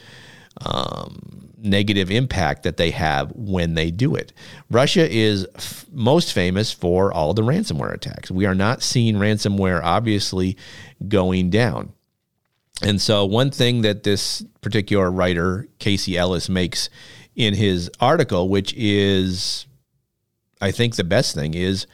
um, 0.65 1.48
negative 1.61 2.09
impact 2.11 2.63
that 2.63 2.77
they 2.77 2.91
have 2.91 3.31
when 3.35 3.73
they 3.73 3.91
do 3.91 4.15
it. 4.15 4.33
Russia 4.69 5.07
is 5.09 5.47
f- 5.55 5.85
most 5.91 6.33
famous 6.33 6.71
for 6.71 7.11
all 7.11 7.33
the 7.33 7.41
ransomware 7.41 7.93
attacks. 7.93 8.31
We 8.31 8.45
are 8.45 8.55
not 8.55 8.81
seeing 8.81 9.15
ransomware 9.15 9.81
obviously 9.83 10.57
going 11.07 11.49
down. 11.49 11.93
And 12.81 13.01
so, 13.01 13.25
one 13.25 13.51
thing 13.51 13.81
that 13.81 14.03
this 14.03 14.43
particular 14.61 15.11
writer, 15.11 15.67
Casey 15.79 16.17
Ellis, 16.17 16.47
makes 16.47 16.89
in 17.35 17.53
his 17.53 17.91
article, 17.99 18.47
which 18.47 18.73
is, 18.75 19.65
I 20.61 20.71
think, 20.71 20.95
the 20.95 21.03
best 21.03 21.35
thing, 21.35 21.53
is 21.53 21.87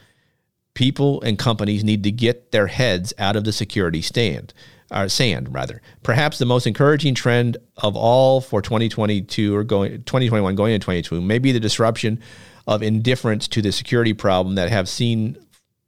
people 0.74 1.20
and 1.22 1.38
companies 1.38 1.82
need 1.82 2.04
to 2.04 2.12
get 2.12 2.52
their 2.52 2.68
heads 2.68 3.12
out 3.18 3.34
of 3.34 3.44
the 3.44 3.52
security 3.52 4.02
stand 4.02 4.54
uh, 4.90 5.08
sand 5.08 5.52
rather. 5.52 5.82
Perhaps 6.02 6.38
the 6.38 6.46
most 6.46 6.66
encouraging 6.66 7.14
trend 7.14 7.56
of 7.78 7.96
all 7.96 8.40
for 8.40 8.62
2022 8.62 9.54
or 9.54 9.64
going 9.64 9.92
2021 10.02 10.54
going 10.54 10.74
into 10.74 10.84
2022 10.84 11.20
may 11.20 11.38
be 11.38 11.52
the 11.52 11.60
disruption 11.60 12.20
of 12.66 12.82
indifference 12.82 13.48
to 13.48 13.62
the 13.62 13.72
security 13.72 14.12
problem 14.12 14.54
that 14.56 14.70
have 14.70 14.88
seen 14.88 15.38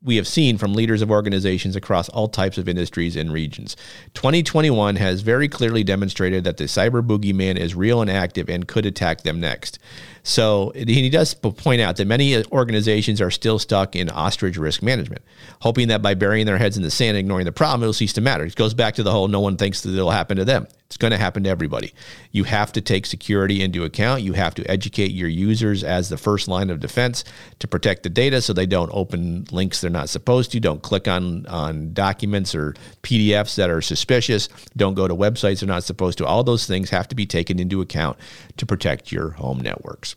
we 0.01 0.17
have 0.17 0.29
seen 0.29 0.59
from 0.59 0.75
leaders 0.75 1.03
of 1.03 1.11
organizations 1.11 1.75
across 1.75 2.09
all 2.11 2.29
types 2.29 2.57
of 2.57 2.69
industries 2.69 3.17
and 3.17 3.33
regions. 3.33 3.77
2021 4.15 4.95
has 4.95 5.23
very 5.23 5.49
clearly 5.49 5.83
demonstrated 5.83 6.45
that 6.45 6.57
the 6.57 6.65
cyber 6.65 7.05
boogeyman 7.05 7.57
is 7.57 7.75
real 7.75 8.01
and 8.01 8.11
active 8.11 8.49
and 8.49 8.69
could 8.69 8.87
attack 8.87 9.23
them 9.23 9.41
next. 9.41 9.81
So 10.29 10.73
he 10.75 11.09
does 11.09 11.33
point 11.33 11.81
out 11.81 11.97
that 11.97 12.07
many 12.07 12.37
uh, 12.37 12.43
organizations 12.53 13.23
are 13.23 13.31
still 13.31 13.59
stuck 13.59 13.97
in 13.97 14.11
ostrich 14.11 14.59
risk 14.59 14.83
management, 14.83 15.23
hoping 15.63 15.89
that 15.89 16.03
by 16.03 16.13
burying 16.13 16.45
their 16.45 16.59
heads 16.59 16.77
in 16.77 16.83
the 16.83 16.91
sand 16.91 17.17
and 17.17 17.21
ignoring 17.21 17.47
the 17.47 17.53
problem, 17.53 17.83
it'll 17.83 17.95
cease 17.95 18.13
to 18.13 18.21
matter. 18.21 18.45
It 18.45 18.55
goes 18.55 18.75
back 18.75 18.97
to 18.97 19.03
the 19.03 19.11
whole 19.11 19.27
no 19.27 19.41
one 19.41 19.57
thinks 19.57 19.81
that 19.81 19.95
it'll 19.95 20.11
happen 20.11 20.37
to 20.37 20.45
them. 20.45 20.67
It's 20.85 20.99
going 20.99 21.13
to 21.13 21.19
happen 21.19 21.45
to 21.45 21.51
everybody. 21.51 21.95
You 22.31 22.45
have 22.45 22.73
to 22.73 22.83
take 22.83 23.07
security 23.07 23.63
into 23.63 23.85
account. 23.85 24.23
You 24.23 24.35
have 24.35 24.55
to 24.57 24.71
educate 24.71 25.13
your 25.13 25.29
users 25.29 25.83
as 25.83 26.11
the 26.11 26.19
first 26.19 26.47
line 26.47 26.69
of 26.69 26.81
defense 26.81 27.25
to 27.59 27.69
protect 27.69 28.03
the 28.03 28.11
data 28.11 28.43
so 28.43 28.53
they 28.53 28.67
don't 28.67 28.91
open 28.93 29.47
links 29.51 29.81
they're 29.81 29.91
not 29.91 30.11
supposed 30.11 30.53
to, 30.53 30.61
don't 30.61 30.83
click 30.83 31.09
on, 31.09 31.47
on 31.47 31.95
documents 31.95 32.55
or 32.55 32.75
PDFs 33.03 33.55
that 33.57 33.71
are 33.71 33.81
suspicious, 33.81 34.49
don't 34.77 34.95
go 34.95 35.09
to 35.09 35.15
websites 35.15 35.61
they're 35.61 35.67
not 35.67 35.85
supposed 35.85 36.19
to. 36.19 36.27
All 36.27 36.45
those 36.45 36.67
things 36.67 36.91
have 36.91 37.09
to 37.09 37.15
be 37.15 37.25
taken 37.25 37.59
into 37.59 37.81
account 37.81 38.19
to 38.59 38.67
protect 38.67 39.11
your 39.11 39.31
home 39.31 39.61
networks. 39.61 40.15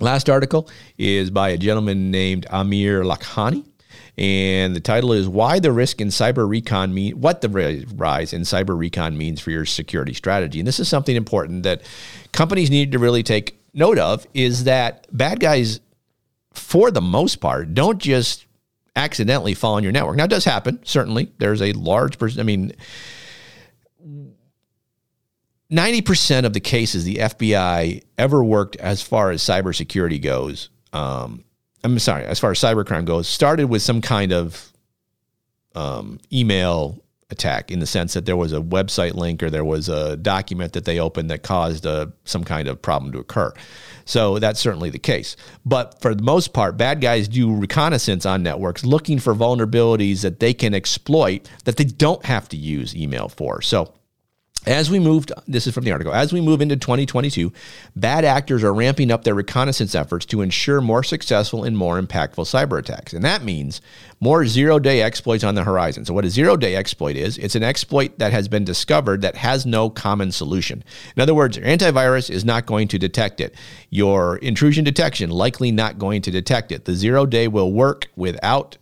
Last 0.00 0.28
article 0.28 0.68
is 0.98 1.30
by 1.30 1.50
a 1.50 1.56
gentleman 1.56 2.10
named 2.10 2.46
Aamir 2.50 3.04
Lakhani 3.04 3.64
and 4.16 4.74
the 4.74 4.80
title 4.80 5.12
is 5.12 5.28
"Why 5.28 5.58
the 5.58 5.72
Risk 5.72 6.00
in 6.00 6.08
Cyber 6.08 6.48
Recon 6.48 6.94
Mean 6.94 7.20
What 7.20 7.40
the 7.40 7.84
Rise 7.96 8.32
in 8.32 8.42
Cyber 8.42 8.76
Recon 8.78 9.16
Means 9.16 9.40
for 9.40 9.50
Your 9.50 9.64
Security 9.64 10.14
Strategy." 10.14 10.58
And 10.58 10.68
this 10.68 10.80
is 10.80 10.88
something 10.88 11.16
important 11.16 11.64
that 11.64 11.82
companies 12.32 12.70
need 12.70 12.92
to 12.92 12.98
really 12.98 13.22
take 13.22 13.58
note 13.72 13.98
of 13.98 14.26
is 14.34 14.64
that 14.64 15.06
bad 15.16 15.40
guys, 15.40 15.80
for 16.52 16.90
the 16.90 17.00
most 17.00 17.36
part, 17.36 17.74
don't 17.74 17.98
just 17.98 18.46
accidentally 18.96 19.54
fall 19.54 19.74
on 19.74 19.82
your 19.82 19.92
network. 19.92 20.16
Now, 20.16 20.24
it 20.24 20.30
does 20.30 20.44
happen, 20.44 20.78
certainly. 20.84 21.32
There's 21.38 21.60
a 21.60 21.72
large 21.72 22.18
person, 22.18 22.38
I 22.40 22.44
mean, 22.44 22.72
90% 25.70 26.44
of 26.44 26.52
the 26.52 26.60
cases 26.60 27.04
the 27.04 27.16
FBI 27.16 28.02
ever 28.18 28.44
worked 28.44 28.76
as 28.76 29.02
far 29.02 29.30
as 29.30 29.42
cybersecurity 29.42 30.20
goes, 30.22 30.68
um, 30.92 31.44
I'm 31.82 31.98
sorry, 31.98 32.24
as 32.24 32.38
far 32.38 32.50
as 32.50 32.58
cybercrime 32.58 33.04
goes, 33.04 33.28
started 33.28 33.66
with 33.66 33.82
some 33.82 34.00
kind 34.00 34.32
of 34.32 34.72
um, 35.74 36.18
email 36.32 37.04
attack 37.30 37.70
in 37.70 37.80
the 37.80 37.86
sense 37.86 38.14
that 38.14 38.26
there 38.26 38.36
was 38.36 38.52
a 38.52 38.60
website 38.60 39.14
link 39.14 39.42
or 39.42 39.50
there 39.50 39.64
was 39.64 39.88
a 39.88 40.16
document 40.16 40.72
that 40.74 40.84
they 40.84 40.98
opened 40.98 41.30
that 41.30 41.42
caused 41.42 41.84
a, 41.86 41.90
uh, 41.90 42.06
some 42.24 42.44
kind 42.44 42.68
of 42.68 42.80
problem 42.80 43.12
to 43.12 43.18
occur. 43.18 43.52
So 44.04 44.38
that's 44.38 44.60
certainly 44.60 44.90
the 44.90 44.98
case. 44.98 45.36
But 45.64 46.00
for 46.00 46.14
the 46.14 46.22
most 46.22 46.52
part, 46.52 46.76
bad 46.76 47.00
guys 47.00 47.26
do 47.26 47.54
reconnaissance 47.54 48.26
on 48.26 48.42
networks 48.42 48.84
looking 48.84 49.18
for 49.18 49.34
vulnerabilities 49.34 50.22
that 50.22 50.40
they 50.40 50.54
can 50.54 50.74
exploit 50.74 51.48
that 51.64 51.76
they 51.76 51.84
don't 51.84 52.24
have 52.24 52.48
to 52.50 52.56
use 52.56 52.94
email 52.94 53.28
for. 53.28 53.62
So 53.62 53.94
as 54.66 54.90
we 54.90 54.98
moved, 54.98 55.32
this 55.46 55.66
is 55.66 55.74
from 55.74 55.84
the 55.84 55.92
article, 55.92 56.14
as 56.14 56.32
we 56.32 56.40
move 56.40 56.60
into 56.60 56.76
2022, 56.76 57.52
bad 57.96 58.24
actors 58.24 58.62
are 58.62 58.72
ramping 58.72 59.10
up 59.10 59.24
their 59.24 59.34
reconnaissance 59.34 59.94
efforts 59.94 60.24
to 60.26 60.40
ensure 60.40 60.80
more 60.80 61.02
successful 61.02 61.64
and 61.64 61.76
more 61.76 62.00
impactful 62.00 62.44
cyber 62.44 62.78
attacks. 62.78 63.12
And 63.12 63.24
that 63.24 63.42
means 63.42 63.80
more 64.20 64.46
zero 64.46 64.78
day 64.78 65.02
exploits 65.02 65.44
on 65.44 65.54
the 65.54 65.64
horizon. 65.64 66.04
So, 66.04 66.14
what 66.14 66.24
a 66.24 66.30
zero 66.30 66.56
day 66.56 66.76
exploit 66.76 67.16
is, 67.16 67.36
it's 67.38 67.54
an 67.54 67.62
exploit 67.62 68.18
that 68.18 68.32
has 68.32 68.48
been 68.48 68.64
discovered 68.64 69.22
that 69.22 69.36
has 69.36 69.66
no 69.66 69.90
common 69.90 70.32
solution. 70.32 70.82
In 71.16 71.22
other 71.22 71.34
words, 71.34 71.56
your 71.56 71.66
antivirus 71.66 72.30
is 72.30 72.44
not 72.44 72.66
going 72.66 72.88
to 72.88 72.98
detect 72.98 73.40
it. 73.40 73.54
Your 73.90 74.36
intrusion 74.38 74.84
detection 74.84 75.30
likely 75.30 75.72
not 75.72 75.98
going 75.98 76.22
to 76.22 76.30
detect 76.30 76.72
it. 76.72 76.84
The 76.84 76.94
zero 76.94 77.26
day 77.26 77.48
will 77.48 77.72
work 77.72 78.08
without 78.16 78.78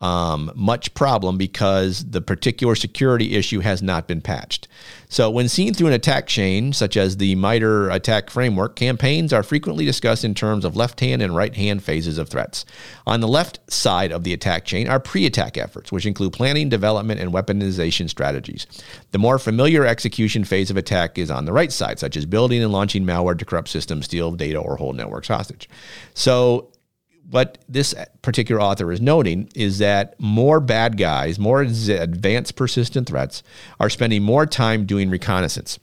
um, 0.00 0.50
much 0.54 0.94
problem 0.94 1.36
because 1.36 2.10
the 2.10 2.22
particular 2.22 2.74
security 2.74 3.34
issue 3.36 3.60
has 3.60 3.82
not 3.82 4.08
been 4.08 4.22
patched. 4.22 4.66
So, 5.10 5.28
when 5.28 5.48
seen 5.48 5.74
through 5.74 5.88
an 5.88 5.92
attack 5.92 6.26
chain, 6.26 6.72
such 6.72 6.96
as 6.96 7.18
the 7.18 7.34
MITRE 7.34 7.90
ATT&CK 7.90 8.30
framework, 8.30 8.76
campaigns 8.76 9.32
are 9.32 9.42
frequently 9.42 9.84
discussed 9.84 10.24
in 10.24 10.34
terms 10.34 10.64
of 10.64 10.76
left 10.76 11.00
hand 11.00 11.20
and 11.20 11.36
right 11.36 11.54
hand 11.54 11.82
phases 11.82 12.16
of 12.16 12.28
threats. 12.28 12.64
On 13.06 13.20
the 13.20 13.28
left 13.28 13.58
side 13.70 14.12
of 14.12 14.24
the 14.24 14.32
attack 14.32 14.64
chain 14.64 14.88
are 14.88 15.00
pre 15.00 15.26
attack 15.26 15.58
efforts, 15.58 15.92
which 15.92 16.06
include 16.06 16.32
planning, 16.32 16.68
development, 16.70 17.20
and 17.20 17.32
weaponization 17.32 18.08
strategies. 18.08 18.66
The 19.10 19.18
more 19.18 19.38
familiar 19.38 19.84
execution 19.84 20.44
phase 20.44 20.70
of 20.70 20.78
attack 20.78 21.18
is 21.18 21.30
on 21.30 21.44
the 21.44 21.52
right 21.52 21.72
side, 21.72 21.98
such 21.98 22.16
as 22.16 22.24
building 22.24 22.62
and 22.62 22.72
launching 22.72 23.04
malware 23.04 23.38
to 23.38 23.44
corrupt 23.44 23.68
systems, 23.68 24.06
steal 24.06 24.30
data, 24.30 24.58
or 24.58 24.76
hold 24.76 24.96
networks 24.96 25.28
hostage. 25.28 25.68
So, 26.14 26.70
what 27.30 27.58
this 27.68 27.94
particular 28.22 28.60
author 28.60 28.90
is 28.90 29.00
noting 29.00 29.48
is 29.54 29.78
that 29.78 30.18
more 30.18 30.60
bad 30.60 30.96
guys, 30.96 31.38
more 31.38 31.62
advanced 31.62 32.56
persistent 32.56 33.08
threats, 33.08 33.42
are 33.78 33.88
spending 33.88 34.22
more 34.22 34.46
time 34.46 34.84
doing 34.84 35.10
reconnaissance. 35.10 35.78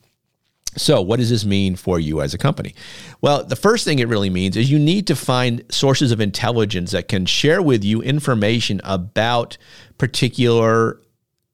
So, 0.76 1.02
what 1.02 1.20
does 1.20 1.30
this 1.30 1.46
mean 1.46 1.76
for 1.76 2.00
you 2.00 2.22
as 2.22 2.34
a 2.34 2.38
company? 2.38 2.76
Well, 3.22 3.44
the 3.44 3.56
first 3.56 3.84
thing 3.84 4.00
it 4.00 4.08
really 4.08 4.30
means 4.30 4.56
is 4.56 4.70
you 4.70 4.78
need 4.78 5.08
to 5.08 5.16
find 5.16 5.64
sources 5.70 6.12
of 6.12 6.22
intelligence 6.22 6.92
that 6.92 7.08
can 7.08 7.26
share 7.26 7.62
with 7.62 7.84
you 7.84 8.02
information 8.02 8.80
about 8.84 9.58
particular 9.98 11.02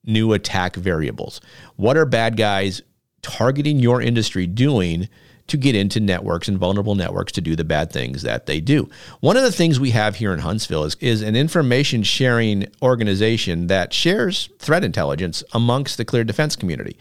new 0.04 0.34
attack 0.34 0.76
variables. 0.76 1.40
What 1.76 1.96
are 1.96 2.04
bad 2.04 2.36
guys 2.36 2.82
targeting 3.22 3.78
your 3.78 4.02
industry 4.02 4.46
doing 4.46 5.08
to 5.46 5.56
get 5.56 5.74
into 5.74 6.00
networks 6.00 6.48
and 6.48 6.58
vulnerable 6.58 6.94
networks 6.94 7.32
to 7.32 7.40
do 7.40 7.54
the 7.54 7.64
bad 7.64 7.92
things 7.92 8.22
that 8.22 8.46
they 8.46 8.60
do. 8.60 8.88
One 9.20 9.36
of 9.36 9.42
the 9.42 9.52
things 9.52 9.78
we 9.78 9.90
have 9.90 10.16
here 10.16 10.32
in 10.32 10.40
Huntsville 10.40 10.84
is, 10.84 10.96
is 11.00 11.22
an 11.22 11.36
information 11.36 12.02
sharing 12.02 12.66
organization 12.82 13.66
that 13.66 13.92
shares 13.92 14.48
threat 14.58 14.84
intelligence 14.84 15.44
amongst 15.52 15.96
the 15.98 16.04
clear 16.04 16.24
defense 16.24 16.56
community. 16.56 16.96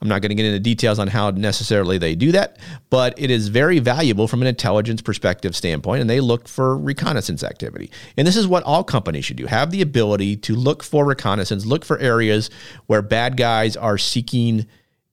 I'm 0.00 0.08
not 0.08 0.22
going 0.22 0.30
to 0.30 0.36
get 0.36 0.46
into 0.46 0.60
details 0.60 0.98
on 1.00 1.08
how 1.08 1.30
necessarily 1.30 1.98
they 1.98 2.14
do 2.14 2.30
that, 2.32 2.58
but 2.88 3.14
it 3.18 3.30
is 3.30 3.48
very 3.48 3.80
valuable 3.80 4.28
from 4.28 4.42
an 4.42 4.46
intelligence 4.46 5.02
perspective 5.02 5.56
standpoint, 5.56 6.00
and 6.00 6.08
they 6.08 6.20
look 6.20 6.46
for 6.46 6.76
reconnaissance 6.76 7.42
activity. 7.42 7.90
And 8.16 8.26
this 8.26 8.36
is 8.36 8.46
what 8.46 8.62
all 8.62 8.84
companies 8.84 9.24
should 9.24 9.38
do 9.38 9.46
have 9.46 9.72
the 9.72 9.82
ability 9.82 10.36
to 10.36 10.54
look 10.54 10.84
for 10.84 11.04
reconnaissance, 11.04 11.66
look 11.66 11.84
for 11.84 11.98
areas 11.98 12.48
where 12.86 13.02
bad 13.02 13.36
guys 13.36 13.76
are 13.76 13.98
seeking 13.98 14.66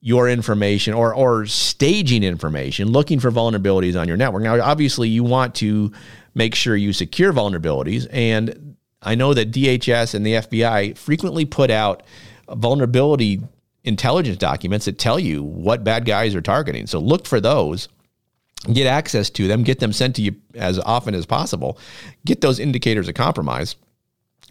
your 0.06 0.28
information 0.28 0.94
or 0.94 1.12
or 1.12 1.46
staging 1.46 2.22
information, 2.22 2.92
looking 2.92 3.18
for 3.18 3.32
vulnerabilities 3.32 4.00
on 4.00 4.06
your 4.06 4.16
network. 4.16 4.40
Now, 4.40 4.62
obviously, 4.62 5.08
you 5.08 5.24
want 5.24 5.56
to 5.56 5.90
make 6.32 6.54
sure 6.54 6.76
you 6.76 6.92
secure 6.92 7.32
vulnerabilities, 7.32 8.06
and 8.12 8.76
I 9.02 9.16
know 9.16 9.34
that 9.34 9.50
DHS 9.50 10.14
and 10.14 10.24
the 10.24 10.34
FBI 10.34 10.96
frequently 10.96 11.44
put 11.44 11.72
out 11.72 12.04
vulnerability 12.48 13.40
intelligence 13.82 14.36
documents 14.36 14.84
that 14.84 14.96
tell 14.96 15.18
you 15.18 15.42
what 15.42 15.82
bad 15.82 16.04
guys 16.04 16.36
are 16.36 16.40
targeting. 16.40 16.86
So 16.86 17.00
look 17.00 17.26
for 17.26 17.40
those. 17.40 17.88
Get 18.72 18.86
access 18.86 19.28
to 19.30 19.48
them, 19.48 19.64
get 19.64 19.80
them 19.80 19.92
sent 19.92 20.14
to 20.16 20.22
you 20.22 20.36
as 20.54 20.78
often 20.78 21.16
as 21.16 21.26
possible. 21.26 21.80
Get 22.24 22.42
those 22.42 22.60
indicators 22.60 23.08
of 23.08 23.16
compromise 23.16 23.74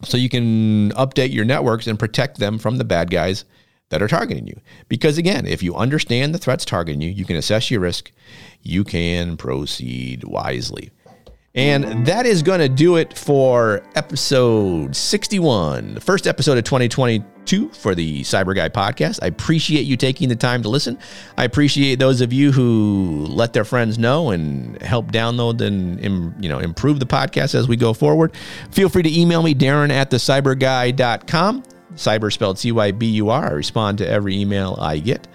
so 0.04 0.18
you 0.18 0.28
can 0.28 0.92
update 0.92 1.32
your 1.32 1.46
networks 1.46 1.88
and 1.88 1.98
protect 1.98 2.40
them 2.40 2.60
from 2.60 2.78
the 2.78 2.84
bad 2.84 3.10
guys 3.10 3.46
that 3.96 4.04
are 4.04 4.10
targeting 4.10 4.46
you. 4.46 4.60
Because 4.90 5.18
again, 5.18 5.48
if 5.48 5.64
you 5.64 5.74
understand 5.74 6.36
the 6.36 6.38
threats 6.38 6.66
targeting 6.66 7.00
you, 7.00 7.10
you 7.10 7.24
can 7.24 7.38
assess 7.38 7.72
your 7.72 7.80
risk, 7.80 8.12
you 8.62 8.84
can 8.84 9.38
proceed 9.38 10.26
wisely. 10.26 10.92
And 11.56 12.06
that 12.06 12.26
is 12.26 12.44
going 12.44 12.60
to 12.60 12.68
do 12.68 12.98
it 12.98 13.18
for 13.18 13.82
episode 13.96 14.94
61, 14.94 15.94
the 15.94 16.02
first 16.02 16.28
episode 16.28 16.58
of 16.58 16.66
2022 16.66 17.70
for 17.70 17.96
the 17.96 18.24
Cyber 18.24 18.54
Guy 18.54 18.68
podcast. 18.68 19.20
I 19.22 19.28
appreciate 19.28 19.84
you 19.84 19.96
taking 19.96 20.28
the 20.28 20.36
time 20.36 20.62
to 20.64 20.70
listen. 20.70 21.00
I 21.38 21.46
appreciate 21.46 21.98
those 21.98 22.20
of 22.20 22.34
you 22.34 22.52
who 22.52 23.26
let 23.30 23.54
their 23.54 23.64
friends 23.64 23.98
know 23.98 24.32
and 24.32 24.82
help 24.82 25.14
download 25.14 25.62
and 25.62 26.44
you 26.44 26.50
know 26.50 26.60
improve 26.60 27.00
the 27.00 27.06
podcast 27.06 27.56
as 27.56 27.70
we 27.70 27.78
go 27.78 27.94
forward. 27.94 28.36
Feel 28.72 28.90
free 28.90 29.04
to 29.04 29.18
email 29.18 29.42
me, 29.42 29.56
Darren 29.56 29.92
at 29.92 30.12
thecyburguy.com. 30.12 31.64
Cyber 31.96 32.32
spelled 32.32 32.60
C 32.60 32.72
Y 32.72 32.92
B 32.92 33.08
U 33.08 33.30
R. 33.30 33.46
I 33.46 33.52
respond 33.52 33.98
to 34.00 34.08
every 34.08 34.40
email 34.40 34.78
I 34.80 35.00
get. 35.00 35.28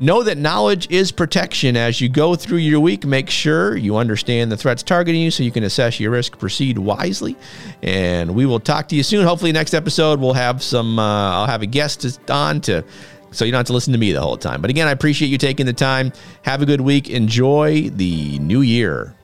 Know 0.00 0.24
that 0.24 0.38
knowledge 0.38 0.90
is 0.90 1.12
protection. 1.12 1.76
As 1.76 2.00
you 2.00 2.08
go 2.08 2.34
through 2.34 2.58
your 2.58 2.80
week, 2.80 3.06
make 3.06 3.30
sure 3.30 3.76
you 3.76 3.96
understand 3.96 4.50
the 4.50 4.56
threats 4.56 4.82
targeting 4.82 5.20
you 5.20 5.30
so 5.30 5.44
you 5.44 5.52
can 5.52 5.62
assess 5.62 6.00
your 6.00 6.10
risk, 6.10 6.36
proceed 6.36 6.78
wisely. 6.78 7.36
And 7.80 8.34
we 8.34 8.44
will 8.44 8.58
talk 8.58 8.88
to 8.88 8.96
you 8.96 9.04
soon. 9.04 9.24
Hopefully, 9.24 9.52
next 9.52 9.72
episode 9.72 10.18
we'll 10.18 10.32
have 10.32 10.64
some, 10.64 10.98
uh, 10.98 11.36
I'll 11.36 11.46
have 11.46 11.62
a 11.62 11.66
guest 11.66 12.28
on 12.28 12.60
to, 12.62 12.84
so 13.30 13.44
you 13.44 13.52
don't 13.52 13.60
have 13.60 13.66
to 13.66 13.72
listen 13.72 13.92
to 13.92 13.98
me 13.98 14.10
the 14.10 14.20
whole 14.20 14.36
time. 14.36 14.60
But 14.60 14.70
again, 14.70 14.88
I 14.88 14.90
appreciate 14.90 15.28
you 15.28 15.38
taking 15.38 15.64
the 15.64 15.72
time. 15.72 16.12
Have 16.42 16.60
a 16.60 16.66
good 16.66 16.80
week. 16.80 17.08
Enjoy 17.08 17.88
the 17.90 18.40
new 18.40 18.62
year. 18.62 19.14